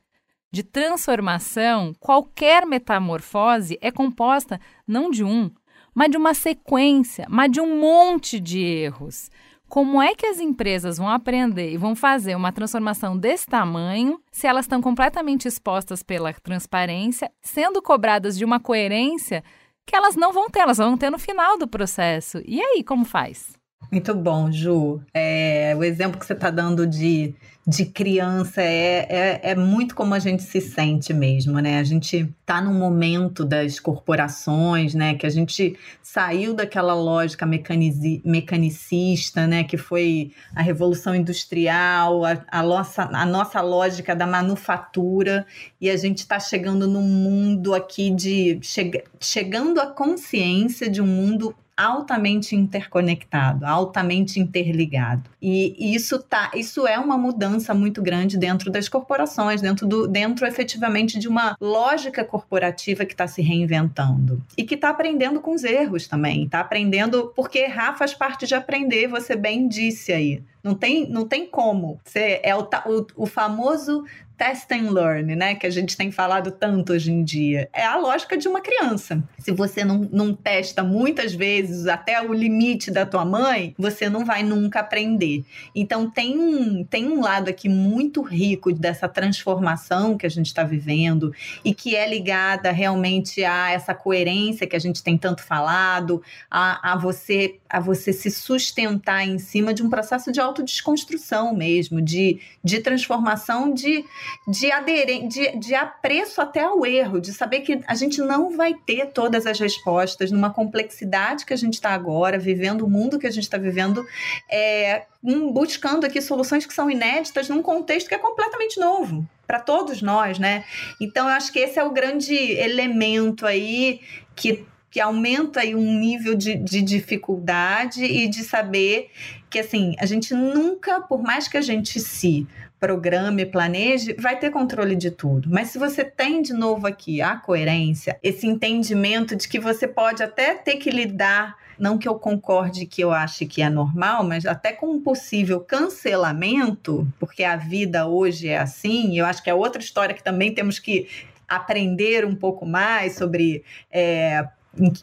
[0.50, 5.52] de transformação, qualquer metamorfose é composta não de um,
[5.94, 9.30] mas de uma sequência, mas de um monte de erros.
[9.68, 14.48] Como é que as empresas vão aprender e vão fazer uma transformação desse tamanho se
[14.48, 19.44] elas estão completamente expostas pela transparência, sendo cobradas de uma coerência
[19.86, 22.42] que elas não vão ter, elas vão ter no final do processo.
[22.46, 23.54] E aí, como faz?
[23.92, 25.02] Muito bom, Ju.
[25.14, 27.36] É, o exemplo que você está dando de,
[27.68, 31.80] de criança é, é, é, muito como a gente se sente mesmo, né?
[31.80, 35.16] A gente está num momento das corporações, né?
[35.16, 39.64] Que a gente saiu daquela lógica mecanici, mecanicista, né?
[39.64, 45.44] Que foi a revolução industrial, a, a, nossa, a nossa lógica da manufatura,
[45.82, 48.60] e a gente está chegando num mundo aqui de.
[48.62, 55.30] Che, chegando à consciência de um mundo altamente interconectado, altamente interligado.
[55.42, 60.46] E, isso tá, isso é uma mudança muito grande dentro das corporações, dentro do, dentro
[60.46, 65.64] efetivamente de uma lógica corporativa que está se reinventando e que está aprendendo com os
[65.64, 69.08] erros também, está aprendendo porque errar faz parte de aprender.
[69.08, 70.44] Você bem disse aí.
[70.66, 72.02] Não tem, não tem como.
[72.04, 74.04] Você é o, o, o famoso
[74.38, 75.56] test and learn, né?
[75.56, 77.70] Que a gente tem falado tanto hoje em dia.
[77.74, 79.24] É a lógica de uma criança.
[79.40, 84.26] Se você não, não testa muitas vezes até o limite da tua mãe, você não
[84.26, 85.44] vai nunca aprender.
[85.74, 90.64] Então tem um, tem um lado aqui muito rico dessa transformação que a gente está
[90.64, 96.22] vivendo e que é ligada realmente a essa coerência que a gente tem tanto falado,
[96.50, 102.02] a, a você a você se sustentar em cima de um processo de autodesconstrução mesmo,
[102.02, 104.06] de, de transformação de
[104.48, 108.74] de, aderir, de, de apreço até ao erro, de saber que a gente não vai
[108.74, 113.28] ter todas as respostas numa complexidade que a gente está agora, vivendo o mundo que
[113.28, 114.06] a gente está vivendo,
[114.50, 115.04] é,
[115.52, 120.40] buscando aqui soluções que são inéditas num contexto que é completamente novo para todos nós,
[120.40, 120.64] né?
[121.00, 124.02] Então, eu acho que esse é o grande elemento aí
[124.36, 129.12] que que aumenta aí um nível de, de dificuldade e de saber
[129.50, 132.48] que assim a gente nunca, por mais que a gente se
[132.80, 135.50] programe, planeje, vai ter controle de tudo.
[135.52, 140.24] Mas se você tem de novo aqui a coerência, esse entendimento de que você pode
[140.24, 144.46] até ter que lidar não que eu concorde que eu ache que é normal, mas
[144.46, 149.54] até com um possível cancelamento, porque a vida hoje é assim, eu acho que é
[149.54, 151.10] outra história que também temos que
[151.48, 154.48] aprender um pouco mais sobre é,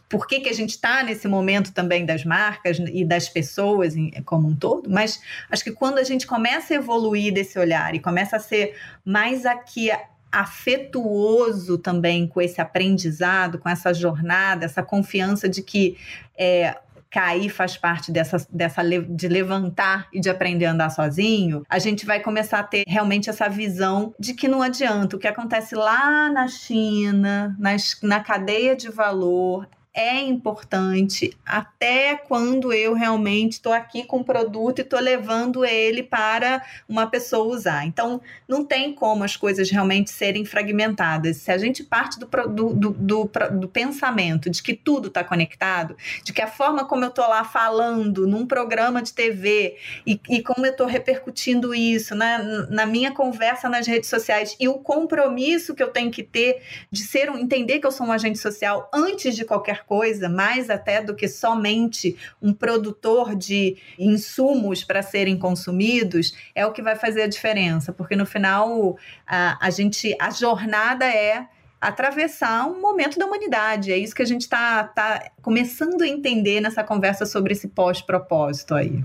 [0.09, 4.49] por que, que a gente está nesse momento também das marcas e das pessoas como
[4.49, 8.37] um todo, mas acho que quando a gente começa a evoluir desse olhar e começa
[8.37, 9.91] a ser mais aqui
[10.31, 15.97] afetuoso também com esse aprendizado, com essa jornada, essa confiança de que
[16.37, 16.77] é,
[17.13, 22.07] cair faz parte dessa, dessa de levantar e de aprender a andar sozinho, a gente
[22.07, 25.15] vai começar a ter realmente essa visão de que não adianta.
[25.15, 32.73] O que acontece lá na China, nas, na cadeia de valor, é importante até quando
[32.73, 37.87] eu realmente estou aqui com o produto e estou levando ele para uma pessoa usar.
[37.87, 41.39] Então, não tem como as coisas realmente serem fragmentadas.
[41.39, 45.95] Se a gente parte do, do, do, do, do pensamento de que tudo está conectado,
[46.25, 49.77] de que a forma como eu estou lá falando num programa de TV
[50.07, 52.39] e, e como eu estou repercutindo isso né,
[52.71, 57.03] na minha conversa nas redes sociais e o compromisso que eu tenho que ter de
[57.03, 61.03] ser um, entender que eu sou um agente social antes de qualquer coisa, mais até
[61.03, 67.23] do que somente um produtor de insumos para serem consumidos, é o que vai fazer
[67.23, 71.47] a diferença, porque no final a, a gente a jornada é
[71.81, 73.93] atravessar um momento da humanidade.
[73.93, 78.75] É isso que a gente está tá começando a entender nessa conversa sobre esse pós-propósito
[78.75, 79.03] aí.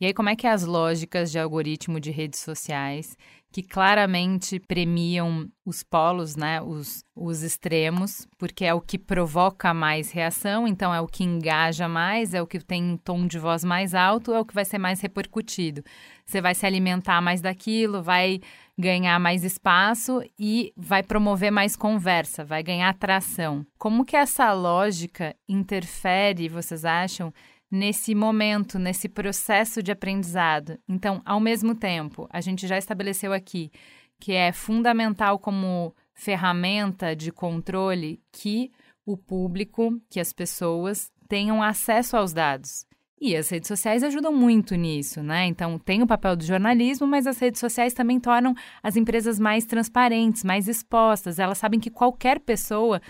[0.00, 3.18] E aí, como é que as lógicas de algoritmo de redes sociais,
[3.52, 10.10] que claramente premiam os polos, né, os, os extremos, porque é o que provoca mais
[10.10, 13.62] reação, então é o que engaja mais, é o que tem um tom de voz
[13.62, 15.82] mais alto, é o que vai ser mais repercutido.
[16.24, 18.40] Você vai se alimentar mais daquilo, vai
[18.78, 23.66] ganhar mais espaço e vai promover mais conversa, vai ganhar atração.
[23.76, 27.34] Como que essa lógica interfere, vocês acham,
[27.70, 30.78] nesse momento, nesse processo de aprendizado.
[30.88, 33.70] Então, ao mesmo tempo, a gente já estabeleceu aqui
[34.18, 38.70] que é fundamental como ferramenta de controle que
[39.06, 42.84] o público, que as pessoas tenham acesso aos dados.
[43.18, 45.46] E as redes sociais ajudam muito nisso, né?
[45.46, 49.66] Então, tem o papel do jornalismo, mas as redes sociais também tornam as empresas mais
[49.66, 51.38] transparentes, mais expostas.
[51.38, 53.00] Elas sabem que qualquer pessoa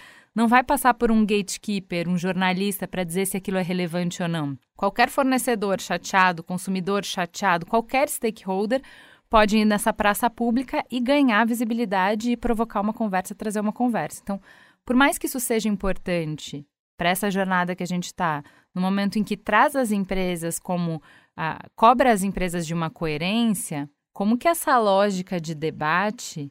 [0.40, 4.28] não vai passar por um gatekeeper, um jornalista, para dizer se aquilo é relevante ou
[4.28, 4.56] não.
[4.74, 8.80] Qualquer fornecedor chateado, consumidor chateado, qualquer stakeholder
[9.28, 14.22] pode ir nessa praça pública e ganhar visibilidade e provocar uma conversa, trazer uma conversa.
[14.22, 14.40] Então,
[14.82, 18.42] por mais que isso seja importante para essa jornada que a gente está,
[18.74, 21.02] no momento em que traz as empresas como
[21.36, 26.50] ah, cobra as empresas de uma coerência, como que essa lógica de debate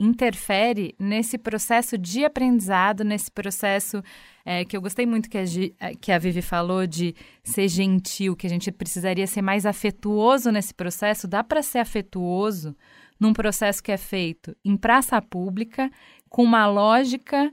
[0.00, 4.02] interfere nesse processo de aprendizado, nesse processo
[4.44, 5.44] é, que eu gostei muito que a,
[5.78, 10.50] é, que a Vivi falou de ser gentil, que a gente precisaria ser mais afetuoso
[10.50, 11.28] nesse processo.
[11.28, 12.74] Dá para ser afetuoso
[13.20, 15.90] num processo que é feito em praça pública,
[16.30, 17.52] com uma lógica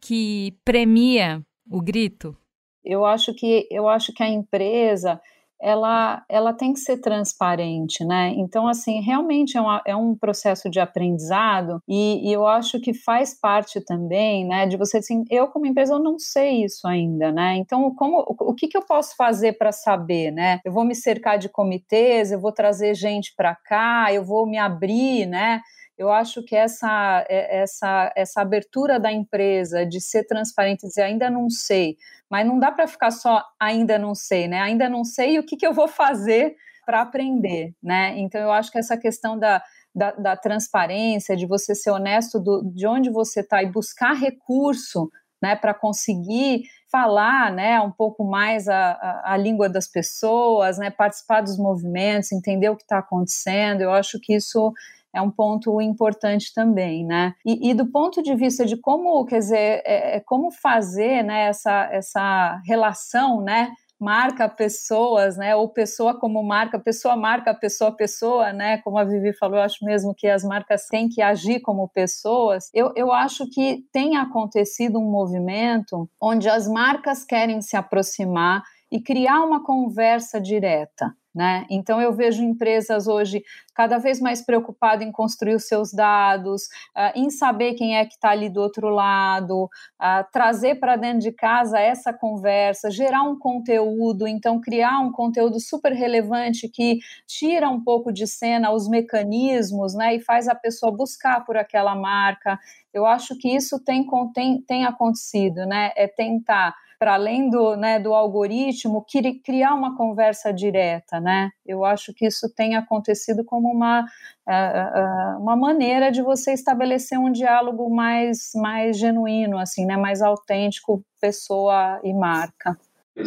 [0.00, 2.34] que premia o grito?
[2.82, 5.20] Eu acho que eu acho que a empresa
[5.62, 8.34] ela, ela tem que ser transparente, né?
[8.36, 12.92] Então, assim, realmente é, uma, é um processo de aprendizado e, e, eu acho que
[12.92, 17.30] faz parte também, né, de você, assim, eu como empresa, eu não sei isso ainda,
[17.30, 17.56] né?
[17.56, 20.60] Então, como, o, o que, que eu posso fazer para saber, né?
[20.64, 24.58] Eu vou me cercar de comitês, eu vou trazer gente para cá, eu vou me
[24.58, 25.60] abrir, né?
[25.96, 31.02] Eu acho que essa, é, essa, essa abertura da empresa de ser transparente e dizer
[31.02, 31.96] ainda não sei,
[32.30, 34.60] mas não dá para ficar só ainda não sei, né?
[34.60, 38.18] Ainda não sei o que, que eu vou fazer para aprender, né?
[38.18, 39.62] Então eu acho que essa questão da,
[39.94, 45.10] da, da transparência, de você ser honesto do, de onde você está e buscar recurso
[45.42, 50.88] né, para conseguir falar né, um pouco mais a, a, a, língua das pessoas, né,
[50.88, 53.80] participar dos movimentos, entender o que está acontecendo.
[53.80, 54.72] Eu acho que isso
[55.14, 57.34] é um ponto importante também, né?
[57.44, 61.48] E, e, do ponto de vista de como, quer dizer, é, é, como fazer né,
[61.48, 63.72] essa, essa relação, né?
[64.00, 65.54] Marca pessoas, né?
[65.54, 68.78] Ou pessoa como marca, pessoa marca, pessoa pessoa, né?
[68.78, 72.68] Como a Vivi falou, eu acho mesmo que as marcas têm que agir como pessoas.
[72.74, 79.00] Eu, eu acho que tem acontecido um movimento onde as marcas querem se aproximar e
[79.00, 81.16] criar uma conversa direta.
[81.34, 81.64] Né?
[81.70, 83.42] Então, eu vejo empresas hoje
[83.74, 88.12] cada vez mais preocupadas em construir os seus dados, uh, em saber quem é que
[88.12, 93.38] está ali do outro lado, uh, trazer para dentro de casa essa conversa, gerar um
[93.38, 99.94] conteúdo, então, criar um conteúdo super relevante que tira um pouco de cena os mecanismos
[99.94, 102.58] né, e faz a pessoa buscar por aquela marca.
[102.92, 105.92] Eu acho que isso tem, tem, tem acontecido, né?
[105.96, 109.04] É tentar para além do, né, do algoritmo,
[109.44, 111.50] criar uma conversa direta, né?
[111.66, 117.18] Eu acho que isso tem acontecido como uma, uh, uh, uma maneira de você estabelecer
[117.18, 119.96] um diálogo mais, mais genuíno, assim, né?
[119.96, 122.78] Mais autêntico, pessoa e marca.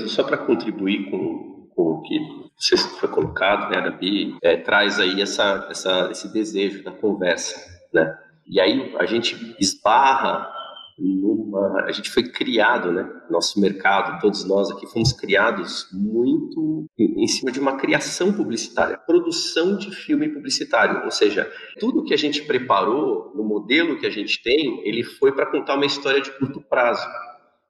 [0.08, 2.18] Só para contribuir com, com o que
[2.58, 7.60] você foi colocado, né, Gabi, é, traz aí essa, essa, esse desejo da conversa,
[7.94, 8.18] né?
[8.48, 10.55] E aí a gente esbarra
[10.98, 13.06] numa, a gente foi criado, né?
[13.30, 19.78] Nosso mercado, todos nós aqui fomos criados muito em cima de uma criação publicitária, produção
[19.78, 24.42] de filme publicitário, ou seja, tudo que a gente preparou no modelo que a gente
[24.42, 27.06] tem, ele foi para contar uma história de curto prazo.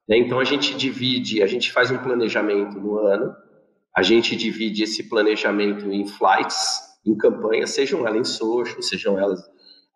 [0.08, 0.18] Né?
[0.18, 3.34] Então a gente divide, a gente faz um planejamento no ano,
[3.96, 9.40] a gente divide esse planejamento em flights, em campanhas, sejam elas em social, sejam elas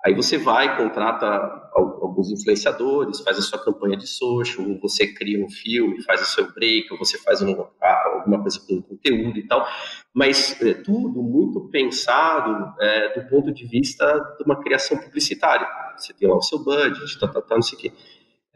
[0.04, 1.26] Aí você vai, contrata
[1.74, 6.50] alguns influenciadores, faz a sua campanha de social, você cria um filme, faz o seu
[6.52, 9.66] break, você faz alguma coisa com conteúdo e tal,
[10.14, 14.06] mas é tudo muito pensado é, do ponto de vista
[14.38, 15.68] de uma criação publicitária.
[15.98, 17.92] Você tem lá o seu budget, tá, tá, tá, não sei o quê.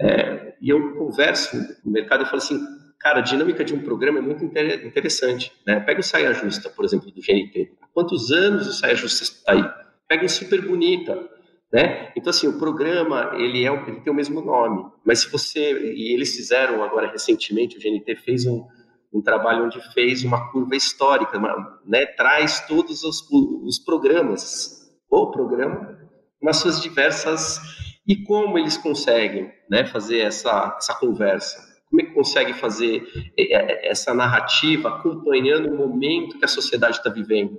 [0.00, 2.58] É, e eu converso no mercado e falo assim,
[2.98, 5.52] cara, a dinâmica de um programa é muito interessante.
[5.66, 5.78] Né?
[5.80, 7.72] Pega o Saia Justa, por exemplo, do GNT.
[7.82, 9.84] Há quantos anos o Saia Justa está aí?
[10.08, 11.33] Pega o Super Bonita,
[11.74, 12.12] né?
[12.14, 16.14] Então, assim, o programa, ele, é, ele tem o mesmo nome, mas se você, e
[16.14, 18.64] eles fizeram agora recentemente, o GNT fez um,
[19.12, 25.32] um trabalho onde fez uma curva histórica, uma, né, traz todos os, os programas, o
[25.32, 25.98] programa,
[26.40, 27.58] nas suas diversas
[28.06, 31.58] e como eles conseguem né, fazer essa, essa conversa?
[31.90, 33.02] Como é que consegue fazer
[33.36, 37.58] é, é, essa narrativa acompanhando o momento que a sociedade está vivendo?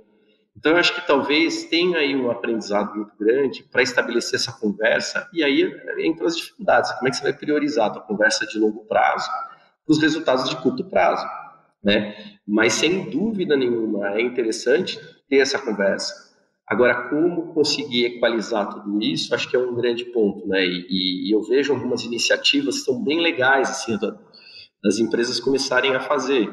[0.56, 5.28] Então, eu acho que talvez tenha aí um aprendizado muito grande para estabelecer essa conversa,
[5.32, 6.90] e aí entram as dificuldades.
[6.92, 9.28] Como é que você vai priorizar a tua conversa de longo prazo
[9.86, 11.26] os resultados de curto prazo?
[11.84, 12.16] Né?
[12.46, 14.98] Mas, sem dúvida nenhuma, é interessante
[15.28, 16.26] ter essa conversa.
[16.66, 20.64] Agora, como conseguir equalizar tudo isso, acho que é um grande ponto, né?
[20.64, 23.96] E, e eu vejo algumas iniciativas que são bem legais, assim,
[24.82, 26.50] das empresas começarem a fazer.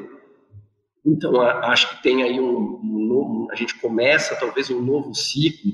[1.04, 5.72] Então, acho que tem aí um, um novo, a gente começa talvez um novo ciclo,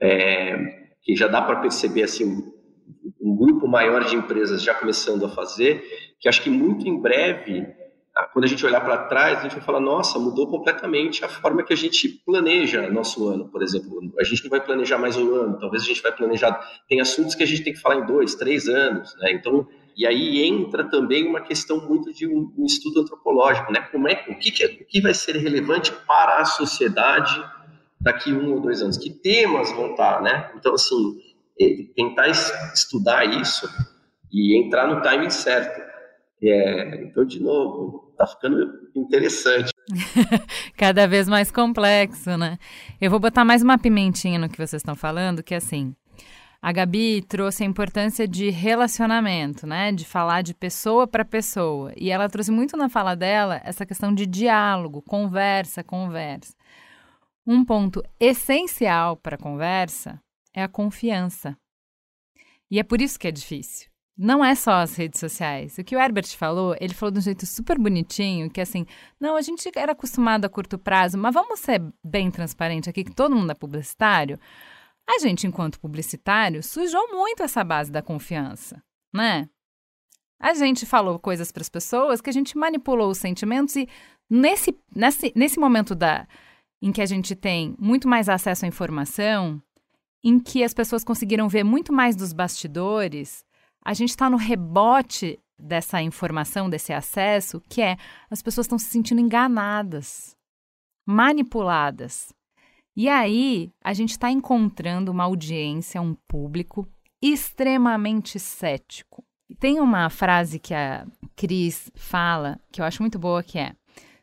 [0.00, 0.56] é,
[1.02, 2.24] que já dá para perceber, assim,
[3.20, 5.84] um, grupo maior de empresas já começando a fazer,
[6.18, 7.66] que acho que muito em breve
[8.32, 11.64] quando a gente olhar para trás, a gente vai falar, nossa, mudou completamente a forma
[11.64, 14.12] que a gente planeja nosso ano, por exemplo.
[14.18, 16.60] A gente não vai planejar mais um ano, talvez a gente vai planejar.
[16.88, 19.32] Tem assuntos que a gente tem que falar em dois, três anos, né?
[19.32, 19.66] Então,
[19.96, 23.80] e aí entra também uma questão muito de um, um estudo antropológico, né?
[23.92, 27.42] Como é, o que, que, é, o que vai ser relevante para a sociedade
[28.00, 28.98] daqui um ou dois anos?
[28.98, 30.50] Que temas vão estar, né?
[30.56, 31.20] Então, assim,
[31.60, 33.68] é, tentar estudar isso
[34.32, 35.80] e entrar no timing certo.
[36.42, 39.72] É, então, de novo, tá ficando interessante.
[40.76, 42.58] Cada vez mais complexo, né?
[43.00, 45.94] Eu vou botar mais uma pimentinha no que vocês estão falando, que é assim.
[46.64, 49.92] A Gabi trouxe a importância de relacionamento, né?
[49.92, 51.92] De falar de pessoa para pessoa.
[51.94, 56.54] E ela trouxe muito na fala dela essa questão de diálogo, conversa, conversa.
[57.46, 60.18] Um ponto essencial para a conversa
[60.54, 61.54] é a confiança.
[62.70, 65.76] E é por isso que é difícil não é só as redes sociais.
[65.76, 68.86] O que o Herbert falou, ele falou de um jeito super bonitinho, que assim,
[69.18, 73.14] não, a gente era acostumado a curto prazo, mas vamos ser bem transparente aqui, que
[73.14, 74.38] todo mundo é publicitário.
[75.08, 78.82] A gente, enquanto publicitário, sujou muito essa base da confiança,
[79.12, 79.48] né?
[80.40, 83.88] A gente falou coisas para as pessoas que a gente manipulou os sentimentos e
[84.28, 86.26] nesse, nesse, nesse momento da,
[86.82, 89.62] em que a gente tem muito mais acesso à informação,
[90.22, 93.44] em que as pessoas conseguiram ver muito mais dos bastidores,
[93.84, 97.96] a gente está no rebote dessa informação, desse acesso, que é
[98.30, 100.36] as pessoas estão se sentindo enganadas,
[101.06, 102.32] manipuladas.
[102.96, 106.88] E aí a gente está encontrando uma audiência, um público
[107.22, 109.24] extremamente cético.
[109.58, 113.74] Tem uma frase que a Cris fala que eu acho muito boa que é: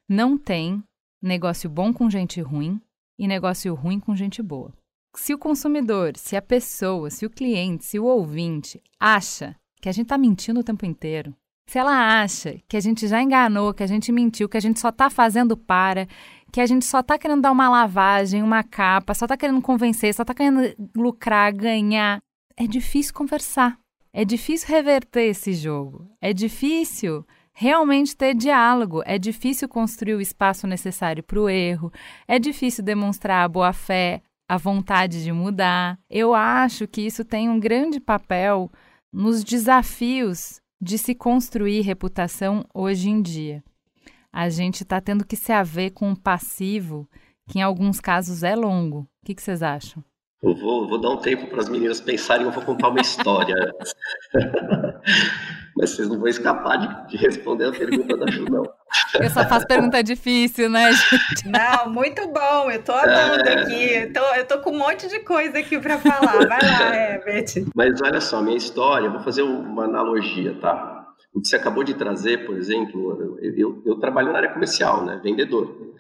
[0.08, 0.84] não tem
[1.22, 2.82] negócio bom com gente ruim
[3.20, 4.74] e negócio ruim com gente boa.
[5.16, 9.92] Se o consumidor, se a pessoa, se o cliente, se o ouvinte acha que a
[9.92, 11.36] gente está mentindo o tempo inteiro,
[11.68, 14.80] se ela acha que a gente já enganou, que a gente mentiu, que a gente
[14.80, 16.08] só está fazendo para,
[16.52, 20.14] que a gente só está querendo dar uma lavagem, uma capa, só está querendo convencer,
[20.14, 22.20] só está querendo lucrar, ganhar,
[22.58, 23.78] é difícil conversar.
[24.14, 26.10] É difícil reverter esse jogo.
[26.20, 29.02] É difícil realmente ter diálogo.
[29.06, 31.92] É difícil construir o espaço necessário para o erro.
[32.28, 35.98] É difícil demonstrar a boa fé, a vontade de mudar.
[36.10, 38.70] Eu acho que isso tem um grande papel
[39.14, 43.64] nos desafios de se construir reputação hoje em dia.
[44.32, 47.10] A gente está tendo que se haver com um passivo
[47.50, 49.00] que, em alguns casos, é longo.
[49.22, 50.04] O que, que vocês acham?
[50.42, 53.56] Eu vou, vou dar um tempo para as meninas pensarem, eu vou contar uma história.
[55.78, 58.64] Mas vocês não vão escapar de, de responder a pergunta da Ju, não.
[59.20, 61.48] Eu só faço pergunta difícil, né, gente?
[61.48, 62.72] Não, muito bom.
[62.72, 63.62] Eu tô amando é...
[63.62, 63.94] aqui.
[63.94, 66.48] Eu tô, eu tô com um monte de coisa aqui para falar.
[66.48, 67.66] Vai lá, Herbert.
[67.76, 71.01] Mas olha só, minha história, vou fazer uma analogia, tá?
[71.34, 75.06] O que você acabou de trazer, por exemplo, eu, eu, eu trabalho na área comercial,
[75.06, 75.20] né?
[75.24, 75.92] Vendedor.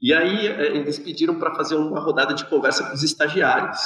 [0.00, 3.80] E aí eh, eles pediram para fazer uma rodada de conversa com os estagiários.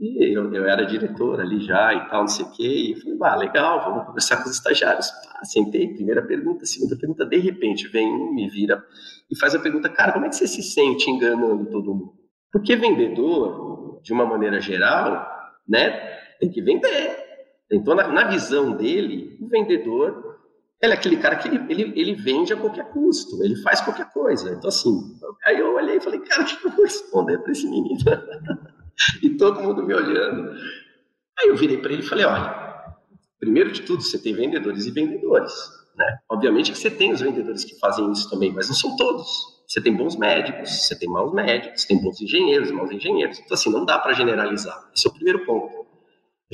[0.00, 2.62] E eu, eu era diretor ali já e tal, não sei o quê.
[2.62, 5.08] E eu falei, ah, legal, vamos conversar com os estagiários.
[5.34, 7.26] Ah, sentei, primeira pergunta, segunda pergunta.
[7.26, 8.82] De repente vem um, me vira
[9.30, 12.14] e faz a pergunta, cara, como é que você se sente enganando todo mundo?
[12.50, 15.26] Porque vendedor, de uma maneira geral,
[15.68, 15.90] né,
[16.40, 17.23] tem que vender.
[17.74, 20.34] Então, na, na visão dele, o vendedor
[20.82, 24.10] ele é aquele cara que ele, ele, ele vende a qualquer custo, ele faz qualquer
[24.12, 24.52] coisa.
[24.52, 27.66] Então, assim, aí eu olhei e falei, cara, o que eu vou responder para esse
[27.66, 27.98] menino?
[29.22, 30.50] e todo mundo me olhando.
[31.38, 32.94] Aí eu virei para ele e falei: olha,
[33.40, 35.52] primeiro de tudo, você tem vendedores e vendedores.
[35.96, 36.18] Né?
[36.28, 39.54] Obviamente que você tem os vendedores que fazem isso também, mas não são todos.
[39.66, 43.38] Você tem bons médicos, você tem maus médicos, você tem bons engenheiros, maus engenheiros.
[43.38, 44.90] Então, assim, não dá para generalizar.
[44.94, 45.83] Esse é o primeiro ponto.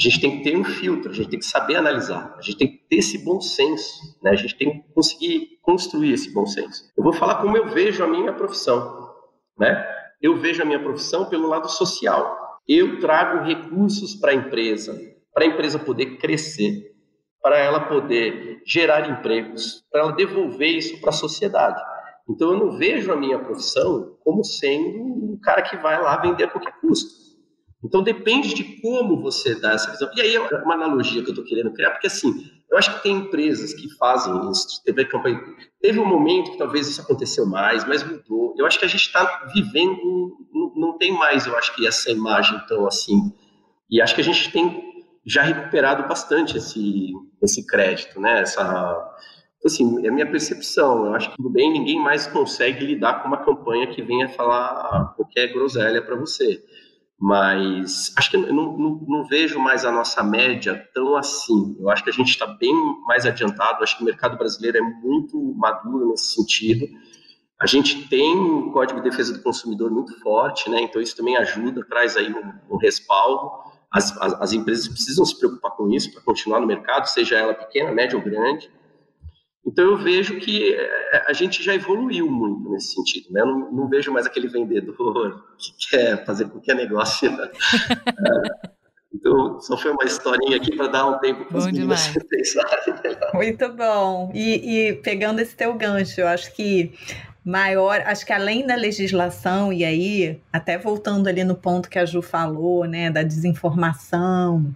[0.01, 2.57] A gente tem que ter um filtro, a gente tem que saber analisar, a gente
[2.57, 4.31] tem que ter esse bom senso, né?
[4.31, 6.91] a gente tem que conseguir construir esse bom senso.
[6.97, 9.11] Eu vou falar como eu vejo a minha profissão,
[9.59, 9.87] né?
[10.23, 12.59] Eu vejo a minha profissão pelo lado social.
[12.67, 14.99] Eu trago recursos para a empresa,
[15.35, 16.95] para a empresa poder crescer,
[17.43, 21.79] para ela poder gerar empregos, para ela devolver isso para a sociedade.
[22.27, 26.45] Então eu não vejo a minha profissão como sendo um cara que vai lá vender
[26.45, 27.30] a qualquer custo.
[27.83, 30.11] Então depende de como você dá essa visão.
[30.15, 33.03] E aí é uma analogia que eu estou querendo criar, porque assim, eu acho que
[33.03, 34.83] tem empresas que fazem isso.
[34.85, 35.43] Teve, campanha,
[35.81, 38.55] teve um momento que talvez isso aconteceu mais, mas mudou.
[38.59, 40.37] Eu acho que a gente está vivendo,
[40.77, 43.33] não, tem mais, eu acho que essa imagem tão assim.
[43.91, 44.89] E acho que a gente tem
[45.25, 47.13] já recuperado bastante esse,
[47.43, 48.43] esse crédito, né?
[48.43, 48.63] Essa,
[49.61, 51.07] então, assim, é a minha percepção.
[51.07, 55.13] Eu acho que tudo bem, ninguém mais consegue lidar com uma campanha que venha falar
[55.17, 56.63] qualquer groselha para você.
[57.21, 61.77] Mas acho que não, não, não, vejo mais a nossa média tão assim.
[61.79, 62.73] Eu acho que a gente está bem
[63.07, 63.85] mais adiantado.
[63.85, 66.89] Acho que o mercado brasileiro é muito maduro nesse sentido.
[67.61, 70.81] A gente tem um Código de Defesa do Consumidor muito forte, né?
[70.81, 73.51] Então isso também ajuda, traz aí um, um respaldo.
[73.91, 77.53] As, as, as, empresas precisam se preocupar com isso para continuar no mercado, seja ela
[77.53, 78.71] pequena, média ou grande.
[79.67, 83.43] Então eu vejo que é, a gente já evoluiu muito nesse sentido, né?
[83.43, 87.31] Eu não, não vejo mais aquele vendedor que quer fazer qualquer negócio.
[87.31, 87.51] Né?
[89.13, 92.95] Então, só foi uma historinha aqui para dar um tempo para os meninos pensarem.
[93.35, 94.31] Muito bom.
[94.35, 96.95] E, e, pegando esse teu gancho, eu acho que
[97.45, 102.07] maior, acho que além da legislação, e aí, até voltando ali no ponto que a
[102.07, 104.75] Ju falou, né, da desinformação,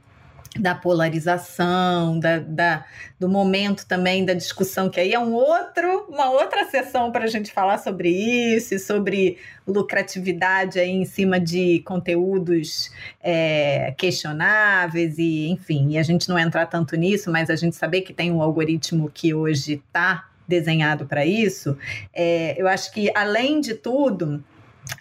[0.59, 2.85] da polarização, da, da,
[3.19, 7.27] do momento também da discussão, que aí é um outro, uma outra sessão para a
[7.27, 12.91] gente falar sobre isso, e sobre lucratividade aí em cima de conteúdos
[13.23, 18.03] é, questionáveis, e enfim, e a gente não entrar tanto nisso, mas a gente saber
[18.03, 21.77] que tem um algoritmo que hoje está desenhado para isso,
[22.13, 24.45] é, eu acho que, além de tudo,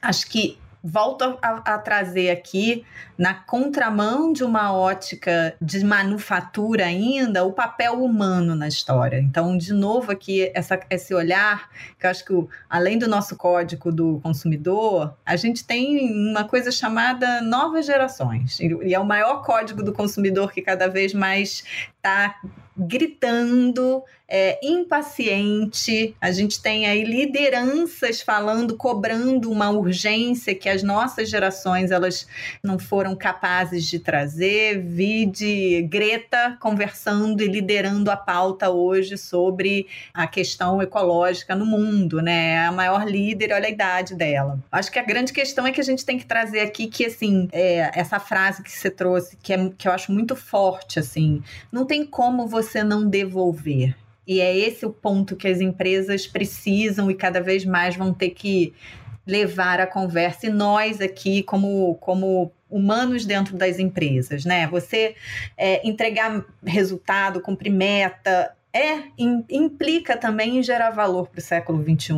[0.01, 2.83] acho que volto a, a, trazer aqui,
[3.17, 9.17] na contramão de uma ótica de manufatura ainda, o papel humano na história.
[9.17, 12.33] Então, de novo, aqui, essa, esse olhar, que eu acho que
[12.69, 18.59] além do nosso código do consumidor, a gente tem uma coisa chamada novas gerações.
[18.59, 21.63] E é o maior código do consumidor que cada vez mais
[22.03, 22.35] está
[22.75, 26.15] gritando, é, impaciente.
[26.19, 32.27] A gente tem aí lideranças falando, cobrando uma urgência que as nossas gerações elas
[32.63, 34.81] não foram capazes de trazer.
[34.81, 42.19] Vi de Greta conversando e liderando a pauta hoje sobre a questão ecológica no mundo,
[42.19, 42.53] né?
[42.53, 44.59] É a maior líder, olha a idade dela.
[44.71, 47.47] Acho que a grande questão é que a gente tem que trazer aqui que assim
[47.51, 51.85] é, essa frase que você trouxe que, é, que eu acho muito forte assim, não
[51.85, 53.95] tem como você não devolver.
[54.25, 58.29] E é esse o ponto que as empresas precisam e cada vez mais vão ter
[58.29, 58.73] que
[59.27, 60.47] levar a conversa.
[60.47, 64.65] E nós aqui, como, como humanos dentro das empresas, né?
[64.67, 65.15] Você
[65.57, 72.13] é, entregar resultado, cumprir meta, é implica também em gerar valor para o século XXI,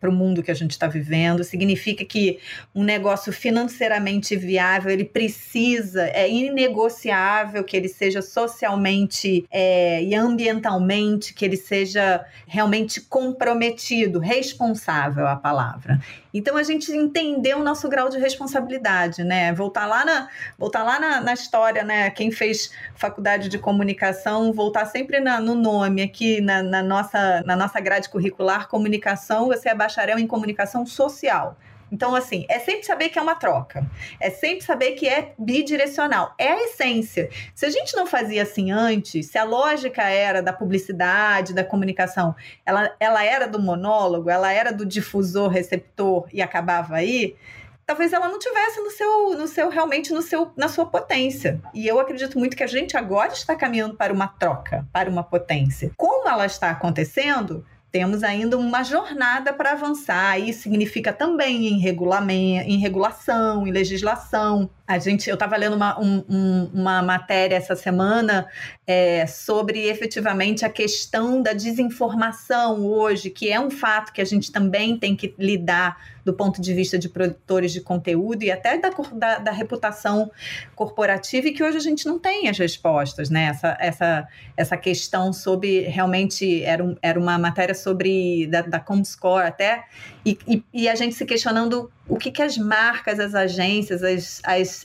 [0.00, 1.44] para o mundo que a gente está vivendo.
[1.44, 2.40] Significa que
[2.74, 11.32] um negócio financeiramente viável ele precisa, é inegociável que ele seja socialmente é, e ambientalmente,
[11.32, 16.00] que ele seja realmente comprometido, responsável a palavra.
[16.32, 19.52] Então a gente entendeu o nosso grau de responsabilidade, né?
[19.52, 20.28] Voltar lá na,
[20.58, 22.10] voltar lá na, na história, né?
[22.10, 27.56] Quem fez faculdade de comunicação, voltar sempre na, no nome aqui na, na, nossa, na
[27.56, 31.56] nossa grade curricular, comunicação, você é bacharel em comunicação social.
[31.92, 33.86] Então, assim, é sempre saber que é uma troca.
[34.18, 36.34] É sempre saber que é bidirecional.
[36.38, 37.28] É a essência.
[37.54, 42.34] Se a gente não fazia assim antes, se a lógica era da publicidade, da comunicação,
[42.64, 47.36] ela, ela era do monólogo, ela era do difusor, receptor e acabava aí,
[47.84, 51.60] talvez ela não tivesse no seu, no seu realmente no seu, na sua potência.
[51.74, 55.22] E eu acredito muito que a gente agora está caminhando para uma troca, para uma
[55.22, 55.90] potência.
[55.94, 60.40] Como ela está acontecendo, temos ainda uma jornada para avançar.
[60.40, 64.70] Isso significa também em regulamento, em regulação, em legislação.
[64.92, 68.46] A gente, eu estava lendo uma, um, um, uma matéria essa semana
[68.86, 74.52] é, sobre efetivamente a questão da desinformação hoje, que é um fato que a gente
[74.52, 78.90] também tem que lidar do ponto de vista de produtores de conteúdo e até da,
[78.90, 80.30] da, da, reputação
[80.74, 83.46] corporativa, e que hoje a gente não tem as respostas, né?
[83.46, 89.46] Essa, essa, essa questão sobre realmente era, um, era uma matéria sobre da, da Comscore
[89.46, 89.84] até,
[90.24, 94.42] e, e, e a gente se questionando o que, que as marcas, as agências, as,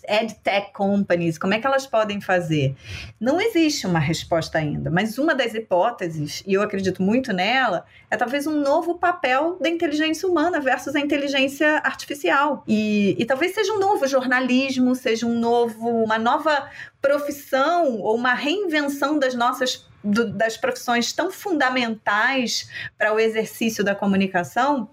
[0.07, 2.73] as tech companies, como é que elas podem fazer?
[3.19, 8.15] Não existe uma resposta ainda, mas uma das hipóteses, e eu acredito muito nela, é
[8.15, 12.63] talvez um novo papel da inteligência humana versus a inteligência artificial.
[12.65, 16.69] E, e talvez seja um novo jornalismo, seja um novo, uma nova
[17.01, 24.87] profissão ou uma reinvenção das nossas das profissões tão fundamentais para o exercício da comunicação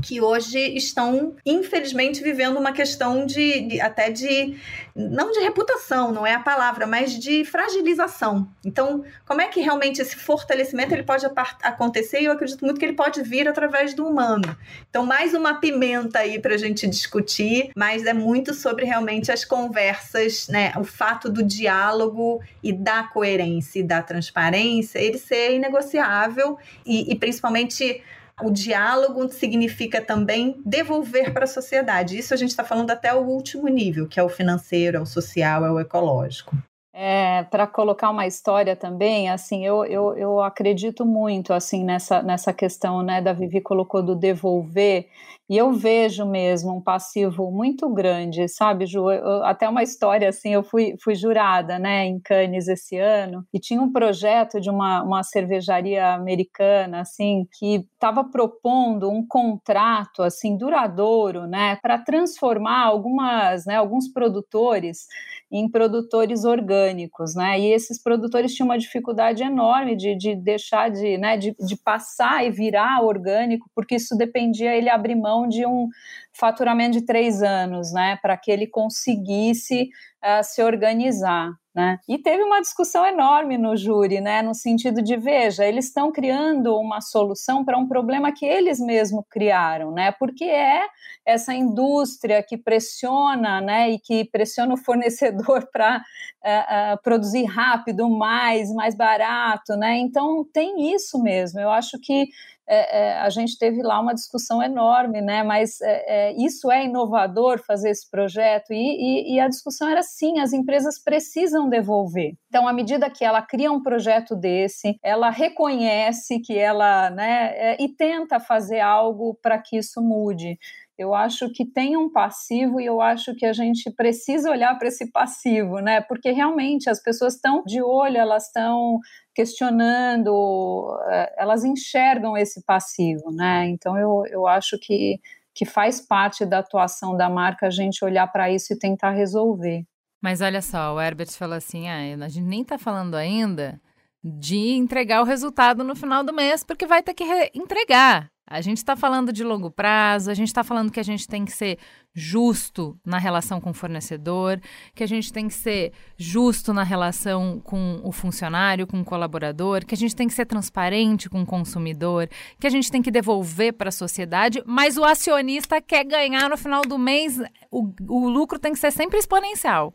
[0.00, 4.56] que hoje estão, infelizmente, vivendo uma questão de, de, até de
[4.94, 8.48] não de reputação, não é a palavra, mas de fragilização.
[8.64, 11.24] Então, como é que realmente esse fortalecimento ele pode
[11.62, 12.20] acontecer?
[12.20, 14.56] E eu acredito muito que ele pode vir através do humano.
[14.90, 19.44] Então, mais uma pimenta aí para a gente discutir, mas é muito sobre realmente as
[19.44, 20.72] conversas, né?
[20.76, 27.14] O fato do diálogo e da coerência e da transparência, ele ser inegociável e, e
[27.14, 28.02] principalmente
[28.42, 32.18] o diálogo significa também devolver para a sociedade.
[32.18, 35.06] Isso a gente está falando até o último nível, que é o financeiro, é o
[35.06, 36.56] social, é o ecológico.
[37.00, 42.52] É, para colocar uma história também, assim, eu, eu, eu acredito muito assim nessa, nessa
[42.52, 45.06] questão, né, da Vivi colocou do devolver,
[45.48, 49.10] e eu vejo mesmo um passivo muito grande, sabe, Ju?
[49.10, 53.58] Eu, até uma história assim, eu fui, fui jurada, né, em Cannes esse ano, e
[53.58, 60.56] tinha um projeto de uma, uma cervejaria americana, assim, que estava propondo um contrato, assim,
[60.56, 65.06] duradouro, né, para transformar algumas, né, alguns produtores
[65.50, 71.16] em produtores orgânicos, né, e esses produtores tinham uma dificuldade enorme de, de deixar de,
[71.16, 75.88] né, de, de passar e virar orgânico, porque isso dependia ele abrir mão de um
[76.32, 79.90] faturamento de três anos, né, para que ele conseguisse
[80.24, 81.50] uh, se organizar.
[81.78, 81.96] Né?
[82.08, 86.76] E teve uma discussão enorme no júri, né, no sentido de, veja, eles estão criando
[86.76, 90.82] uma solução para um problema que eles mesmos criaram, né, porque é
[91.24, 98.10] essa indústria que pressiona, né, e que pressiona o fornecedor para uh, uh, produzir rápido,
[98.10, 102.26] mais, mais barato, né, então tem isso mesmo, eu acho que
[102.68, 105.42] é, é, a gente teve lá uma discussão enorme, né?
[105.42, 110.02] Mas é, é isso é inovador fazer esse projeto e, e, e, a discussão era
[110.02, 112.34] sim, as empresas precisam devolver.
[112.48, 117.52] Então, à medida que ela cria um projeto desse, ela reconhece que ela, né?
[117.56, 120.58] É, e tenta fazer algo para que isso mude.
[120.98, 124.88] Eu acho que tem um passivo e eu acho que a gente precisa olhar para
[124.88, 126.00] esse passivo, né?
[126.00, 128.98] Porque realmente as pessoas estão de olho, elas estão
[129.32, 133.68] questionando, eh, elas enxergam esse passivo, né?
[133.68, 135.20] Então eu, eu acho que,
[135.54, 139.84] que faz parte da atuação da marca a gente olhar para isso e tentar resolver.
[140.20, 143.80] Mas olha só, o Herbert falou assim: ah, a gente nem está falando ainda
[144.22, 147.24] de entregar o resultado no final do mês, porque vai ter que
[147.54, 148.28] entregar.
[148.50, 151.44] A gente está falando de longo prazo, a gente está falando que a gente tem
[151.44, 151.78] que ser
[152.14, 154.58] justo na relação com o fornecedor,
[154.94, 159.84] que a gente tem que ser justo na relação com o funcionário, com o colaborador,
[159.84, 162.26] que a gente tem que ser transparente com o consumidor,
[162.58, 166.56] que a gente tem que devolver para a sociedade, mas o acionista quer ganhar no
[166.56, 167.38] final do mês,
[167.70, 169.92] o, o lucro tem que ser sempre exponencial.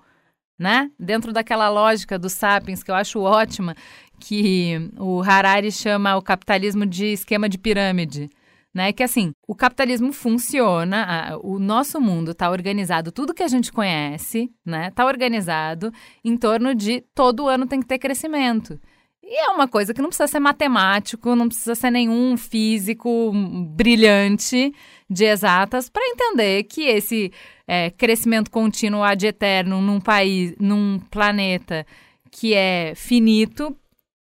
[0.60, 0.92] Né?
[1.00, 3.76] Dentro daquela lógica dos sapiens que eu acho ótima,
[4.20, 8.30] que o Harari chama o capitalismo de esquema de pirâmide
[8.74, 8.92] né?
[8.92, 13.72] Que assim, o capitalismo funciona, a, o nosso mundo está organizado, tudo que a gente
[13.72, 14.88] conhece, né?
[14.88, 15.92] Está organizado
[16.24, 18.80] em torno de todo ano tem que ter crescimento.
[19.26, 23.32] E é uma coisa que não precisa ser matemático, não precisa ser nenhum físico
[23.74, 24.74] brilhante
[25.10, 27.32] de exatas para entender que esse
[27.66, 31.86] é, crescimento contínuo ad eterno num país, num planeta
[32.30, 33.78] que é finito,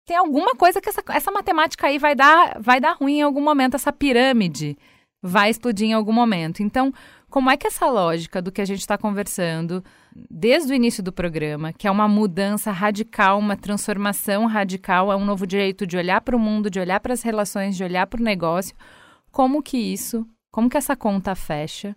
[0.04, 3.40] tem alguma coisa que essa, essa matemática aí vai dar, vai dar ruim em algum
[3.40, 4.76] momento, essa pirâmide
[5.22, 6.62] vai explodir em algum momento.
[6.62, 6.92] Então,
[7.30, 9.82] como é que essa lógica do que a gente está conversando
[10.30, 15.24] desde o início do programa, que é uma mudança radical, uma transformação radical, é um
[15.24, 18.20] novo direito de olhar para o mundo, de olhar para as relações, de olhar para
[18.20, 18.76] o negócio,
[19.32, 21.96] como que isso, como que essa conta fecha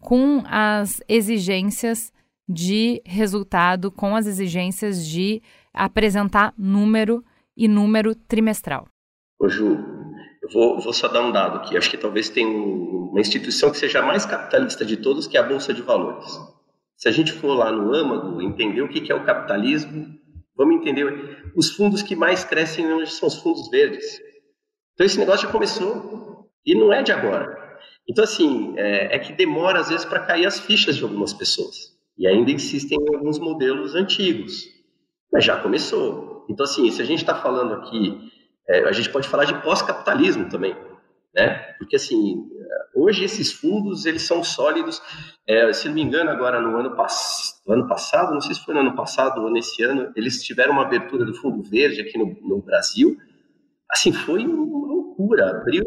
[0.00, 2.12] com as exigências
[2.46, 5.40] de resultado, com as exigências de
[5.72, 7.24] apresentar número
[7.56, 8.88] e número trimestral.
[9.38, 9.78] Ô Ju,
[10.42, 11.76] eu vou, vou só dar um dado aqui.
[11.76, 15.40] Acho que talvez tenha uma instituição que seja a mais capitalista de todos, que é
[15.40, 16.38] a Bolsa de Valores.
[16.96, 20.18] Se a gente for lá no âmago, entender o que é o capitalismo,
[20.56, 24.20] vamos entender os fundos que mais crescem hoje são os fundos verdes.
[24.94, 27.62] Então esse negócio já começou e não é de agora.
[28.08, 31.94] Então assim, é, é que demora às vezes para cair as fichas de algumas pessoas.
[32.16, 34.64] E ainda insistem em alguns modelos antigos.
[35.32, 36.33] Mas já começou.
[36.48, 38.30] Então, assim, se a gente está falando aqui,
[38.68, 40.76] é, a gente pode falar de pós-capitalismo também,
[41.34, 41.74] né?
[41.78, 42.48] Porque, assim,
[42.94, 45.02] Hoje esses fundos eles são sólidos.
[45.46, 48.72] É, se não me engano, agora no ano, pass ano passado, não sei se foi
[48.74, 52.36] no ano passado ou nesse ano, eles tiveram uma abertura do Fundo Verde aqui no,
[52.42, 53.16] no Brasil.
[53.90, 55.50] Assim, foi uma loucura.
[55.50, 55.84] Abriu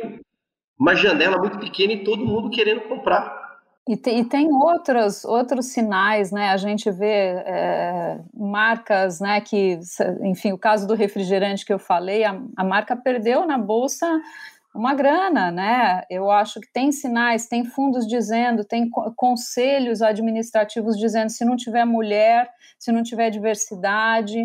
[0.77, 3.36] uma janela muito pequena e todo mundo querendo comprar.
[3.87, 6.49] E, te, e, tem outros, outros sinais, né?
[6.49, 9.39] A gente vê é, marcas, né?
[9.39, 9.79] Que,
[10.23, 14.05] enfim, o caso do refrigerante que eu falei, a, a marca perdeu na bolsa
[14.77, 16.03] uma grana, né?
[16.09, 21.83] Eu acho que tem sinais, tem fundos dizendo, tem conselhos administrativos dizendo se não tiver
[21.83, 24.37] mulher, se não tiver diversidade.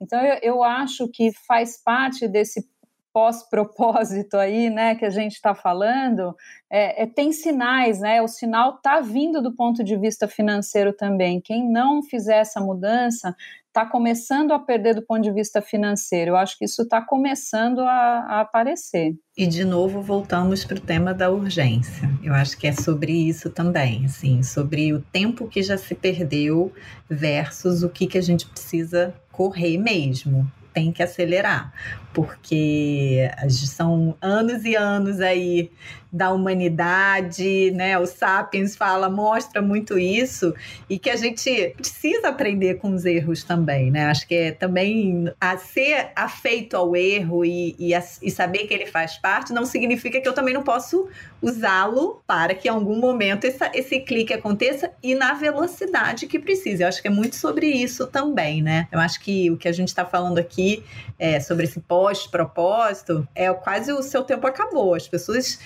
[0.00, 2.69] Então, eu, eu acho que faz parte desse
[3.12, 6.34] pós-propósito aí, né, que a gente está falando,
[6.70, 8.22] é, é, tem sinais, né?
[8.22, 11.40] O sinal está vindo do ponto de vista financeiro também.
[11.40, 13.34] Quem não fizer essa mudança
[13.70, 16.32] está começando a perder do ponto de vista financeiro.
[16.32, 19.14] Eu acho que isso está começando a, a, aparecer.
[19.36, 22.08] E de novo voltamos para o tema da urgência.
[22.22, 26.72] Eu acho que é sobre isso também, assim, sobre o tempo que já se perdeu
[27.08, 31.72] versus o que, que a gente precisa correr mesmo tem que acelerar,
[32.12, 35.70] porque são anos e anos aí
[36.12, 37.96] da humanidade, né?
[37.98, 40.52] O Sapiens fala, mostra muito isso
[40.88, 44.06] e que a gente precisa aprender com os erros também, né?
[44.06, 48.74] Acho que é também a ser afeito ao erro e, e, a, e saber que
[48.74, 51.08] ele faz parte não significa que eu também não posso
[51.40, 56.84] usá-lo para que em algum momento essa, esse clique aconteça e na velocidade que precisa.
[56.84, 58.88] Eu acho que é muito sobre isso também, né?
[58.90, 60.82] Eu acho que o que a gente está falando aqui
[61.18, 64.94] é, sobre esse pós-propósito é quase o seu tempo acabou.
[64.94, 65.58] As pessoas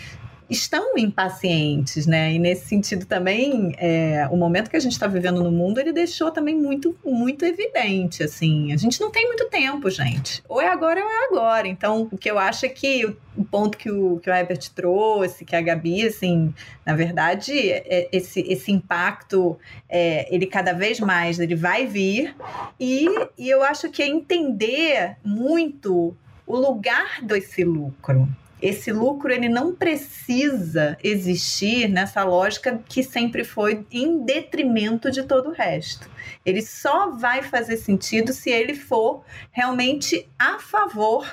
[0.48, 2.32] estão impacientes, né?
[2.32, 5.92] E nesse sentido também, é, o momento que a gente está vivendo no mundo, ele
[5.92, 8.72] deixou também muito, muito evidente, assim.
[8.72, 10.42] A gente não tem muito tempo, gente.
[10.48, 11.68] Ou é agora ou é agora.
[11.68, 13.06] Então, o que eu acho é que
[13.36, 16.54] o ponto que o, que o Herbert trouxe, que a Gabi, assim,
[16.84, 19.58] na verdade, é, esse, esse impacto,
[19.88, 22.36] é, ele cada vez mais, ele vai vir.
[22.78, 23.06] E,
[23.38, 26.14] e eu acho que é entender muito
[26.46, 28.28] o lugar desse lucro,
[28.64, 35.50] esse lucro ele não precisa existir nessa lógica que sempre foi em detrimento de todo
[35.50, 36.08] o resto.
[36.46, 39.22] Ele só vai fazer sentido se ele for
[39.52, 41.26] realmente a favor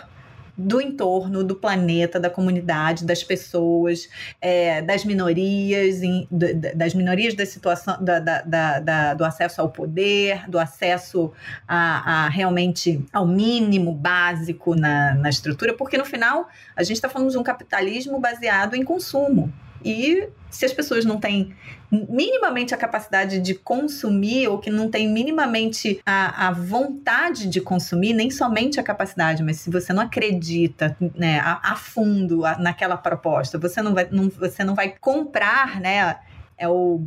[0.61, 4.09] do entorno, do planeta, da comunidade, das pessoas,
[4.39, 10.49] é, das minorias, em, das minorias da situação, da, da, da, do acesso ao poder,
[10.49, 11.31] do acesso
[11.67, 17.09] a, a, realmente ao mínimo básico na, na estrutura, porque no final a gente está
[17.09, 19.51] falando de um capitalismo baseado em consumo.
[19.83, 21.55] E se as pessoas não têm
[21.91, 28.13] minimamente a capacidade de consumir ou que não têm minimamente a, a vontade de consumir,
[28.13, 33.57] nem somente a capacidade, mas se você não acredita né, a, a fundo naquela proposta,
[33.57, 36.17] você não vai, não, você não vai comprar, né?
[36.57, 37.05] É o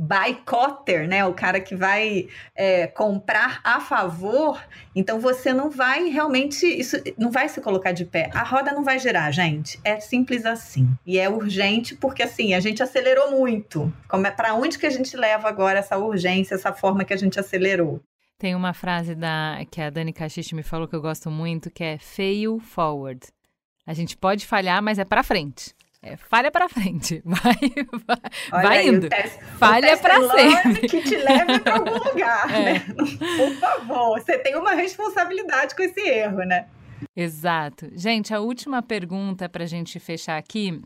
[0.00, 1.26] boycotter, né?
[1.26, 2.26] O cara que vai
[2.56, 4.58] é, comprar a favor,
[4.96, 8.30] então você não vai realmente, isso não vai se colocar de pé.
[8.32, 9.78] A roda não vai girar, gente.
[9.84, 10.88] É simples assim.
[11.06, 13.92] E é urgente porque assim, a gente acelerou muito.
[14.08, 17.18] Como é para onde que a gente leva agora essa urgência, essa forma que a
[17.18, 18.00] gente acelerou?
[18.38, 21.84] Tem uma frase da que a Dani Caxixe me falou que eu gosto muito, que
[21.84, 23.20] é fail forward.
[23.86, 25.74] A gente pode falhar, mas é para frente.
[26.02, 27.54] É, falha para frente, vai,
[28.50, 29.08] vai, vai indo.
[29.58, 30.88] falha para sempre.
[30.88, 32.72] Que te leve para algum lugar, é.
[32.72, 32.80] né?
[32.80, 36.66] Por favor, você tem uma responsabilidade com esse erro, né?
[37.14, 37.90] Exato.
[37.92, 40.80] Gente, a última pergunta para a gente fechar aqui.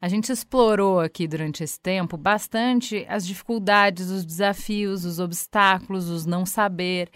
[0.00, 6.24] A gente explorou aqui durante esse tempo bastante as dificuldades, os desafios, os obstáculos, os
[6.24, 7.10] não saber.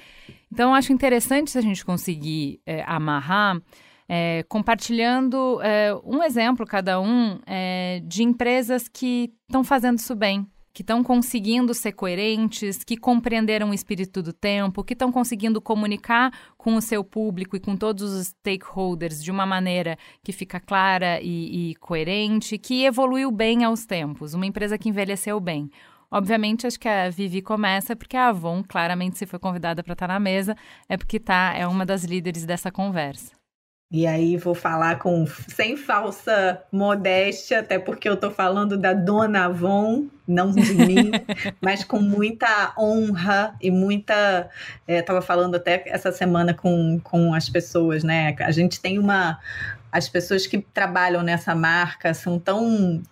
[0.53, 3.63] Então, acho interessante se a gente conseguir é, amarrar
[4.15, 10.47] é, compartilhando é, um exemplo, cada um, é, de empresas que estão fazendo isso bem,
[10.71, 16.31] que estão conseguindo ser coerentes, que compreenderam o espírito do tempo, que estão conseguindo comunicar
[16.59, 21.19] com o seu público e com todos os stakeholders de uma maneira que fica clara
[21.23, 25.71] e, e coerente, que evoluiu bem aos tempos, uma empresa que envelheceu bem.
[26.11, 30.09] Obviamente, acho que a Vivi começa porque a Avon, claramente, se foi convidada para estar
[30.09, 30.55] na mesa,
[30.87, 33.41] é porque tá, é uma das líderes dessa conversa.
[33.93, 39.45] E aí vou falar com sem falsa modéstia, até porque eu estou falando da Dona
[39.45, 41.11] Avon, não de mim,
[41.61, 44.49] mas com muita honra e muita.
[44.89, 48.35] Estava é, falando até essa semana com, com as pessoas, né?
[48.41, 49.39] A gente tem uma.
[49.93, 53.03] As pessoas que trabalham nessa marca são tão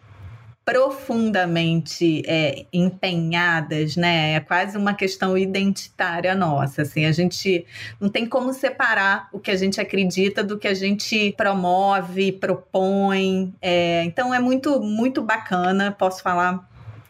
[0.71, 4.35] profundamente é, empenhadas, né?
[4.35, 6.83] É quase uma questão identitária nossa.
[6.83, 7.67] Assim, a gente
[8.01, 13.53] não tem como separar o que a gente acredita do que a gente promove, propõe.
[13.61, 15.91] É, então é muito, muito bacana.
[15.91, 16.65] Posso falar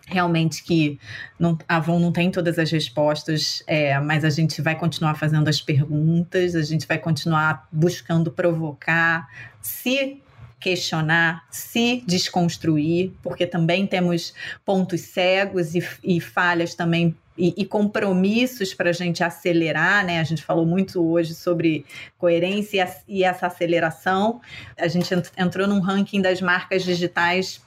[0.06, 0.98] realmente que
[1.38, 5.48] não, a Avon não tem todas as respostas, é, mas a gente vai continuar fazendo
[5.48, 9.28] as perguntas, a gente vai continuar buscando provocar,
[9.60, 10.22] se
[10.60, 14.34] questionar, se desconstruir, porque também temos
[14.64, 20.20] pontos cegos e, e falhas também e, e compromissos para a gente acelerar, né?
[20.20, 21.86] A gente falou muito hoje sobre
[22.18, 24.42] coerência e, essa aceleração.
[24.76, 27.62] A gente entrou num ranking das marcas digitais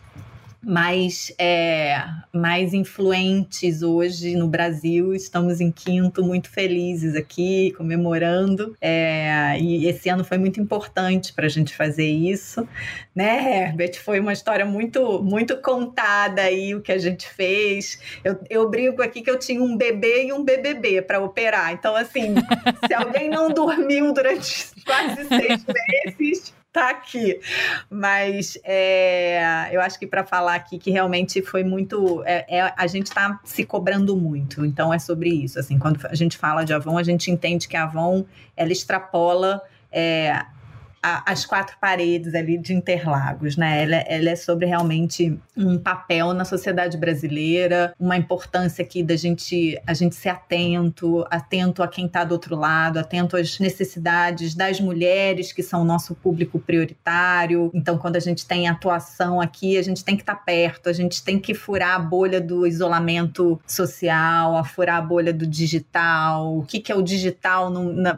[0.64, 2.01] mais, é,
[2.32, 5.14] mais influentes hoje no Brasil.
[5.14, 8.76] Estamos em quinto, muito felizes aqui, comemorando.
[8.80, 12.68] É, e esse ano foi muito importante para a gente fazer isso,
[13.14, 13.99] né, Herbert?
[13.99, 17.99] Foi uma história muito, muito contada aí o que a gente fez.
[18.24, 21.74] Eu, eu brinco aqui que eu tinha um bebê e um BBB para operar.
[21.74, 22.36] Então, assim,
[22.88, 27.40] se alguém não dormiu durante quase seis meses tá aqui.
[27.90, 32.24] Mas é, eu acho que para falar aqui que realmente foi muito.
[32.26, 34.66] É, é a gente está se cobrando muito.
[34.66, 35.60] Então é sobre isso.
[35.60, 38.26] Assim, quando a gente fala de Avon, a gente entende que a Avon
[38.58, 39.62] ela extrapola.
[39.92, 40.44] É,
[41.04, 43.84] a, as quatro paredes ali de Interlagos, né?
[43.84, 49.78] Ela, ela, é sobre realmente um papel na sociedade brasileira, uma importância aqui da gente
[49.86, 54.80] a gente ser atento, atento a quem está do outro lado, atento às necessidades das
[54.80, 57.70] mulheres que são o nosso público prioritário.
[57.74, 60.93] Então, quando a gente tem atuação aqui, a gente tem que estar tá perto, a
[60.93, 66.58] gente tem que furar a bolha do isolamento social, a furar a bolha do digital.
[66.58, 67.72] O que, que é o digital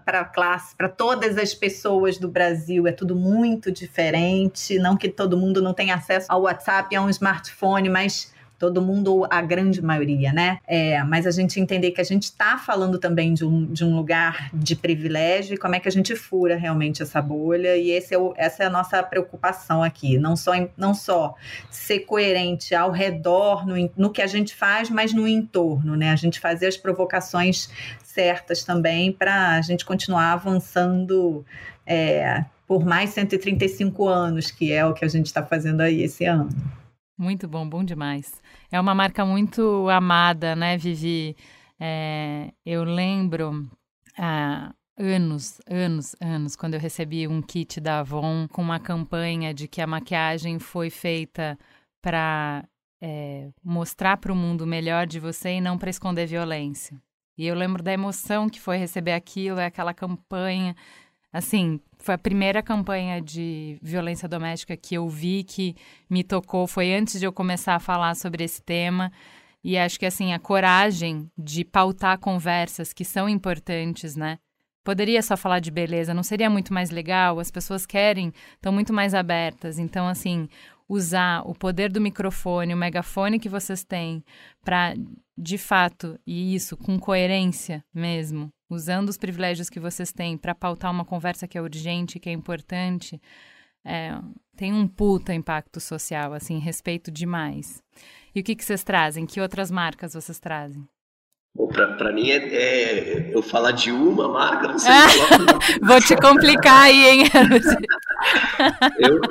[0.05, 2.74] para a classe, para todas as pessoas do Brasil?
[2.75, 4.77] Brasil é tudo muito diferente.
[4.79, 8.81] Não que todo mundo não tenha acesso ao WhatsApp e a um smartphone, mas todo
[8.81, 10.59] mundo, a grande maioria, né?
[10.65, 13.95] É, mas a gente entender que a gente está falando também de um, de um
[13.95, 18.15] lugar de privilégio e como é que a gente fura realmente essa bolha, e esse
[18.15, 20.17] é o, essa é a nossa preocupação aqui.
[20.17, 21.35] Não só, não só
[21.69, 26.11] ser coerente ao redor, no, no que a gente faz, mas no entorno, né?
[26.11, 27.69] A gente fazer as provocações
[28.03, 31.45] certas também para a gente continuar avançando.
[31.85, 36.25] É, por mais 135 anos, que é o que a gente está fazendo aí esse
[36.25, 36.49] ano.
[37.17, 38.41] Muito bom, bom demais.
[38.71, 41.35] É uma marca muito amada, né, Vivi?
[41.79, 43.69] É, eu lembro
[44.17, 49.67] há anos, anos, anos, quando eu recebi um kit da Avon com uma campanha de
[49.67, 51.57] que a maquiagem foi feita
[52.01, 52.65] para
[53.01, 57.01] é, mostrar para o mundo melhor de você e não para esconder violência.
[57.37, 60.75] E eu lembro da emoção que foi receber aquilo, aquela campanha
[61.35, 65.75] assim, foi a primeira campanha de violência doméstica que eu vi que
[66.07, 69.11] me tocou, foi antes de eu começar a falar sobre esse tema.
[69.63, 74.37] E acho que assim, a coragem de pautar conversas que são importantes, né?
[74.83, 77.39] Poderia só falar de beleza, não seria muito mais legal?
[77.39, 79.79] As pessoas querem, estão muito mais abertas.
[79.79, 80.47] Então, assim,
[80.87, 84.23] usar o poder do microfone, o megafone que vocês têm,
[84.63, 84.93] para,
[85.35, 90.91] de fato, e isso com coerência mesmo, usando os privilégios que vocês têm para pautar
[90.91, 93.21] uma conversa que é urgente, que é importante,
[93.85, 94.17] é,
[94.55, 97.83] tem um puta impacto social, assim, respeito demais.
[98.33, 99.25] E o que, que vocês trazem?
[99.25, 100.87] Que outras marcas vocês trazem?
[101.73, 104.91] Para mim é, é, eu falar de uma marca, não sei.
[105.81, 107.23] Vou te complicar aí, hein?
[108.99, 109.21] eu,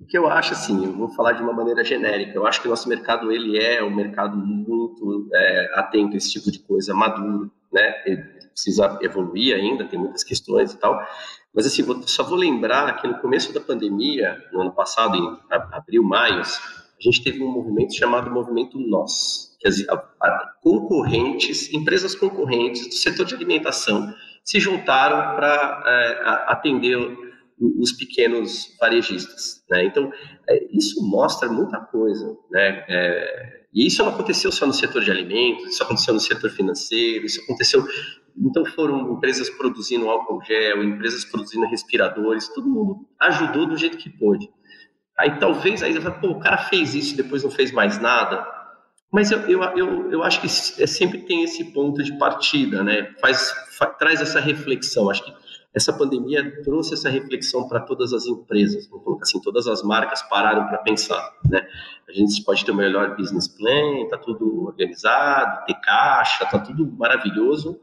[0.00, 2.32] o que eu acho assim, eu vou falar de uma maneira genérica.
[2.34, 6.32] Eu acho que o nosso mercado ele é um mercado muito é, atento a esse
[6.32, 8.02] tipo de coisa, maduro, né?
[8.54, 10.98] Precisa evoluir ainda, tem muitas questões e tal.
[11.54, 15.38] Mas assim, vou, só vou lembrar que no começo da pandemia, no ano passado, em
[15.50, 19.84] abril, maio, a gente teve um movimento chamado Movimento Nós, que as
[20.62, 26.96] concorrentes, empresas concorrentes do setor de alimentação se juntaram para é, atender
[27.58, 29.64] os pequenos varejistas.
[29.70, 29.86] Né?
[29.86, 30.12] Então,
[30.48, 32.36] é, isso mostra muita coisa.
[32.50, 32.84] Né?
[32.88, 37.26] É, e isso não aconteceu só no setor de alimentos, isso aconteceu no setor financeiro,
[37.26, 37.84] isso aconteceu
[38.36, 44.10] então foram empresas produzindo álcool gel, empresas produzindo respiradores, todo mundo ajudou do jeito que
[44.10, 44.48] pôde.
[45.16, 48.44] Aí talvez aí pô, o cara fez isso depois não fez mais nada.
[49.12, 53.14] Mas eu, eu, eu, eu acho que é, sempre tem esse ponto de partida, né?
[53.20, 55.08] Faz, faz, traz essa reflexão.
[55.08, 55.32] Acho que
[55.72, 58.88] essa pandemia trouxe essa reflexão para todas as empresas.
[58.88, 61.64] Vamos colocar assim, todas as marcas pararam para pensar, né?
[62.08, 66.84] A gente pode ter o melhor business plan, tá tudo organizado, ter caixa, tá tudo
[66.96, 67.80] maravilhoso,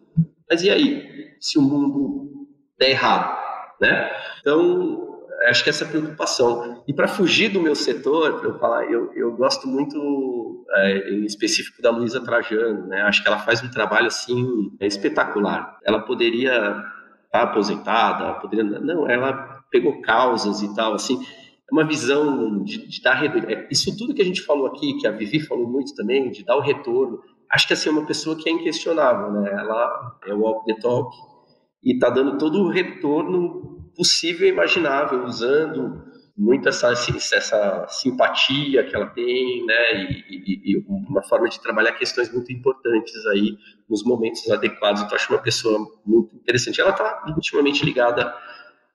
[0.51, 2.47] mas e aí, se o mundo
[2.77, 3.39] der errado?
[3.79, 4.11] Né?
[4.41, 6.83] Então, acho que essa preocupação.
[6.85, 11.23] E para fugir do meu setor, para eu falar, eu, eu gosto muito, é, em
[11.23, 13.01] específico, da Luísa Trajano, né?
[13.03, 15.79] Acho que ela faz um trabalho, assim, espetacular.
[15.85, 16.91] Ela poderia estar
[17.31, 18.65] tá aposentada, poderia...
[18.65, 21.17] Não, ela pegou causas e tal, assim
[21.71, 25.07] é uma visão de, de dar é, isso tudo que a gente falou aqui, que
[25.07, 27.21] a Vivi falou muito também, de dar o retorno.
[27.51, 29.51] Acho que assim é uma pessoa que é inquestionável, né?
[29.51, 31.15] Ela é walk the talk
[31.83, 38.95] e está dando todo o retorno possível e imaginável, usando muito essa, essa simpatia que
[38.95, 43.57] ela tem, né, e, e, e, uma forma de trabalhar questões muito importantes aí
[43.89, 45.01] nos momentos adequados.
[45.01, 46.81] Então, acho uma pessoa muito interessante.
[46.81, 48.33] Ela está intimamente ligada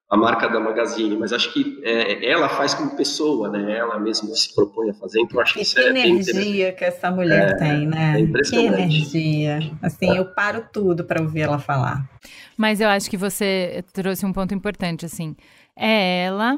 [0.08, 3.76] a marca da Magazine, mas acho que é, ela faz como pessoa, né?
[3.76, 7.10] Ela mesma se propõe a fazer, então acho que, isso que é energia que essa
[7.10, 8.20] mulher é, tem, né?
[8.20, 9.58] É que energia.
[9.82, 12.08] Assim, eu paro tudo para ouvir ela falar.
[12.56, 15.34] Mas eu acho que você trouxe um ponto importante, assim.
[15.76, 16.56] É ela,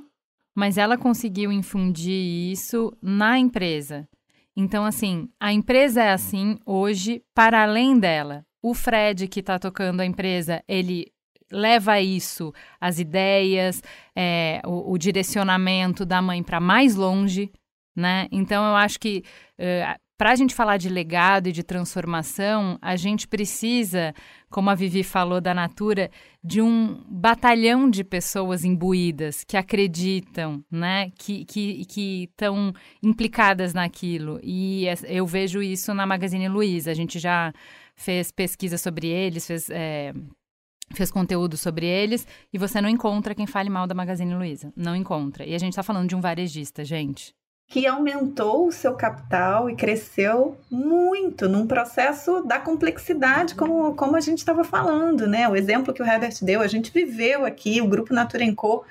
[0.54, 4.06] mas ela conseguiu infundir isso na empresa.
[4.54, 8.44] Então, assim, a empresa é assim hoje, para além dela.
[8.60, 11.06] O Fred, que está tocando a empresa, ele
[11.50, 13.82] leva isso, as ideias,
[14.14, 17.50] é, o, o, direcionamento da mãe para mais longe,
[17.96, 18.28] né?
[18.30, 19.24] Então eu acho que
[19.58, 24.12] uh, para a gente falar de legado e de transformação, a gente precisa,
[24.50, 26.10] como a Vivi falou da Natura,
[26.42, 31.12] de um batalhão de pessoas imbuídas que acreditam, né?
[31.16, 34.40] Que que estão implicadas naquilo.
[34.42, 36.90] E eu vejo isso na Magazine Luiza.
[36.90, 37.52] A gente já
[37.94, 40.12] fez pesquisa sobre eles, fez é,
[40.94, 44.72] fez conteúdo sobre eles e você não encontra quem fale mal da Magazine Luiza.
[44.76, 45.44] Não encontra.
[45.44, 47.34] E a gente está falando de um varejista, gente.
[47.70, 54.20] Que aumentou o seu capital e cresceu muito num processo da complexidade, como, como a
[54.20, 55.46] gente estava falando, né?
[55.46, 58.86] O exemplo que o Herbert deu, a gente viveu aqui, o Grupo Natura Co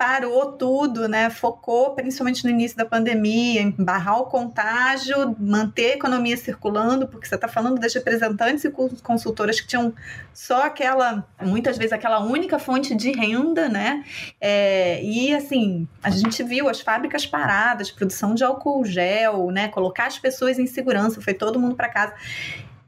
[0.00, 1.28] parou tudo, né?
[1.28, 7.28] Focou principalmente no início da pandemia em barrar o contágio, manter a economia circulando, porque
[7.28, 8.70] você está falando das representantes e
[9.02, 9.92] consultoras que tinham
[10.32, 14.02] só aquela, muitas vezes aquela única fonte de renda, né?
[14.40, 19.68] É, e assim, a gente viu as fábricas paradas, produção de álcool gel, né?
[19.68, 22.14] Colocar as pessoas em segurança, foi todo mundo para casa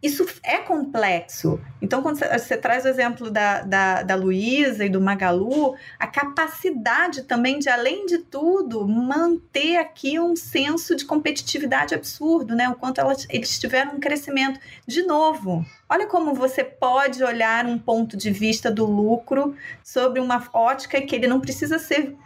[0.02, 1.60] isso é complexo.
[1.80, 7.22] Então, quando você, traz o exemplo da, da, da Luísa e do Magalu, a capacidade
[7.22, 12.68] também de, além de tudo, manter aqui um senso de competitividade absurdo, né?
[12.68, 14.58] O quanto elas, eles tiveram um crescimento.
[14.84, 20.44] De novo, olha como você pode olhar um ponto de vista do lucro sobre uma
[20.52, 22.16] ótica que ele não precisa ser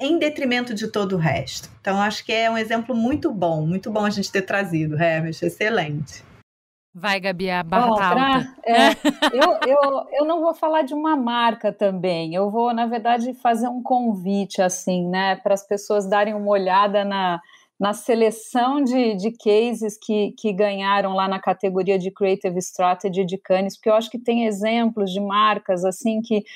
[0.00, 1.70] em detrimento de todo o resto.
[1.80, 5.40] Então, acho que é um exemplo muito bom, muito bom a gente ter trazido, Hermes,
[5.40, 6.24] excelente.
[6.98, 8.88] Vai, Gabi, a barra Bom, tá pra, é,
[9.34, 13.68] eu, eu, eu não vou falar de uma marca também, eu vou, na verdade, fazer
[13.68, 17.38] um convite, assim, né, para as pessoas darem uma olhada na,
[17.78, 23.36] na seleção de, de cases que, que ganharam lá na categoria de Creative Strategy de
[23.36, 26.46] Cannes, porque eu acho que tem exemplos de marcas, assim, que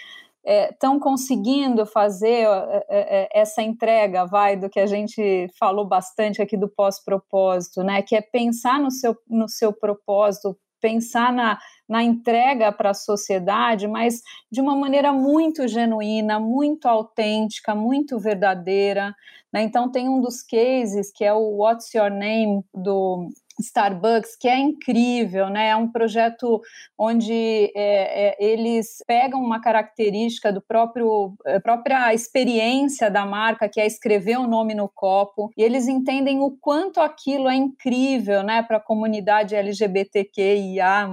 [0.44, 6.40] estão é, conseguindo fazer é, é, essa entrega, vai, do que a gente falou bastante
[6.40, 8.02] aqui do pós-propósito, né?
[8.02, 13.86] Que é pensar no seu, no seu propósito, pensar na, na entrega para a sociedade,
[13.86, 19.14] mas de uma maneira muito genuína, muito autêntica, muito verdadeira.
[19.52, 19.62] Né?
[19.62, 23.28] Então, tem um dos cases que é o What's Your Name do
[23.60, 25.68] Starbucks, que é incrível, né?
[25.68, 26.60] É um projeto
[26.98, 33.80] onde é, é, eles pegam uma característica do próprio é, própria experiência da marca, que
[33.80, 38.62] é escrever o nome no copo, e eles entendem o quanto aquilo é incrível, né,
[38.62, 41.08] para a comunidade LGBTQIA+,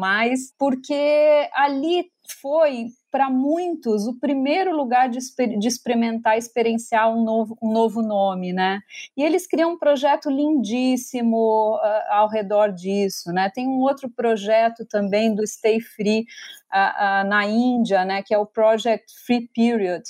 [0.58, 2.06] porque ali
[2.42, 5.20] foi para muitos o primeiro lugar de,
[5.58, 8.82] de, experimentar, experienciar um novo, um novo nome, né?
[9.16, 13.50] E eles criam um projeto lindíssimo uh, ao redor disso, né?
[13.54, 16.26] Tem um outro projeto também do Stay Free
[16.74, 18.22] uh, uh, na Índia, né?
[18.22, 20.04] Que é o Project Free Period,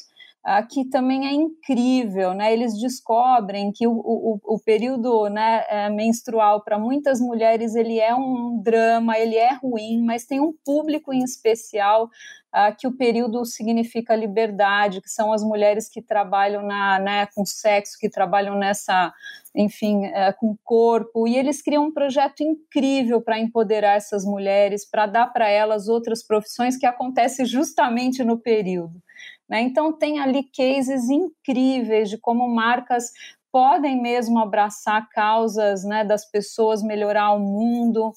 [0.70, 2.54] que também é incrível, né?
[2.54, 8.16] Eles descobrem que o, o, o período né, é, menstrual para muitas mulheres ele é
[8.16, 13.44] um drama, ele é ruim, mas tem um público em especial uh, que o período
[13.46, 19.14] significa liberdade, que são as mulheres que trabalham na, né, com sexo, que trabalham nessa,
[19.56, 25.06] enfim, uh, com corpo, e eles criam um projeto incrível para empoderar essas mulheres, para
[25.06, 29.02] dar para elas outras profissões que acontecem justamente no período.
[29.50, 29.62] Né?
[29.62, 33.12] Então, tem ali cases incríveis de como marcas
[33.52, 38.10] podem mesmo abraçar causas né, das pessoas, melhorar o mundo.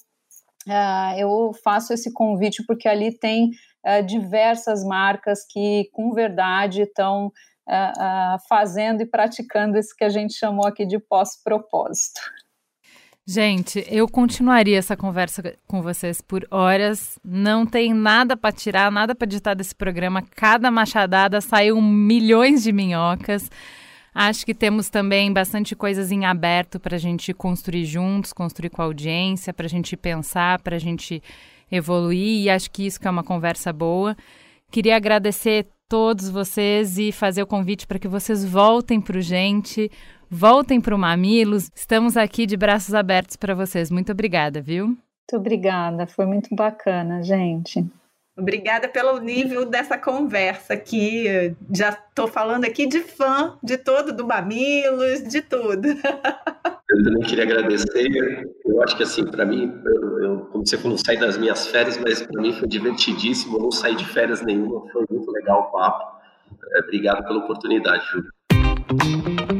[0.67, 3.51] Uh, eu faço esse convite porque ali tem
[3.87, 7.31] uh, diversas marcas que, com verdade, estão uh,
[7.71, 12.21] uh, fazendo e praticando isso que a gente chamou aqui de pós-propósito.
[13.33, 17.17] Gente, eu continuaria essa conversa com vocês por horas.
[17.25, 20.21] Não tem nada para tirar, nada para editar desse programa.
[20.35, 23.49] Cada machadada saiu milhões de minhocas.
[24.13, 28.83] Acho que temos também bastante coisas em aberto para a gente construir juntos, construir com
[28.83, 31.23] a audiência, para a gente pensar, para a gente
[31.71, 32.43] evoluir.
[32.43, 34.17] E acho que isso que é uma conversa boa.
[34.73, 39.89] Queria agradecer todos vocês e fazer o convite para que vocês voltem para o Gente,
[40.31, 41.71] voltem para o Mamilos.
[41.75, 43.91] Estamos aqui de braços abertos para vocês.
[43.91, 44.87] Muito obrigada, viu?
[44.87, 47.85] Muito obrigada, foi muito bacana, gente.
[48.39, 51.25] Obrigada pelo nível dessa conversa aqui.
[51.75, 55.89] Já estou falando aqui de fã de todo, do Mamilos, de tudo.
[56.91, 58.51] Eu também queria agradecer.
[58.65, 61.97] Eu acho que, assim, para mim, eu, eu, como você falou, saí das minhas férias,
[61.97, 63.59] mas para mim foi divertidíssimo.
[63.59, 64.91] Eu não saí de férias nenhuma.
[64.91, 66.19] Foi muito legal o papo.
[66.75, 69.60] É, obrigado pela oportunidade, Ju.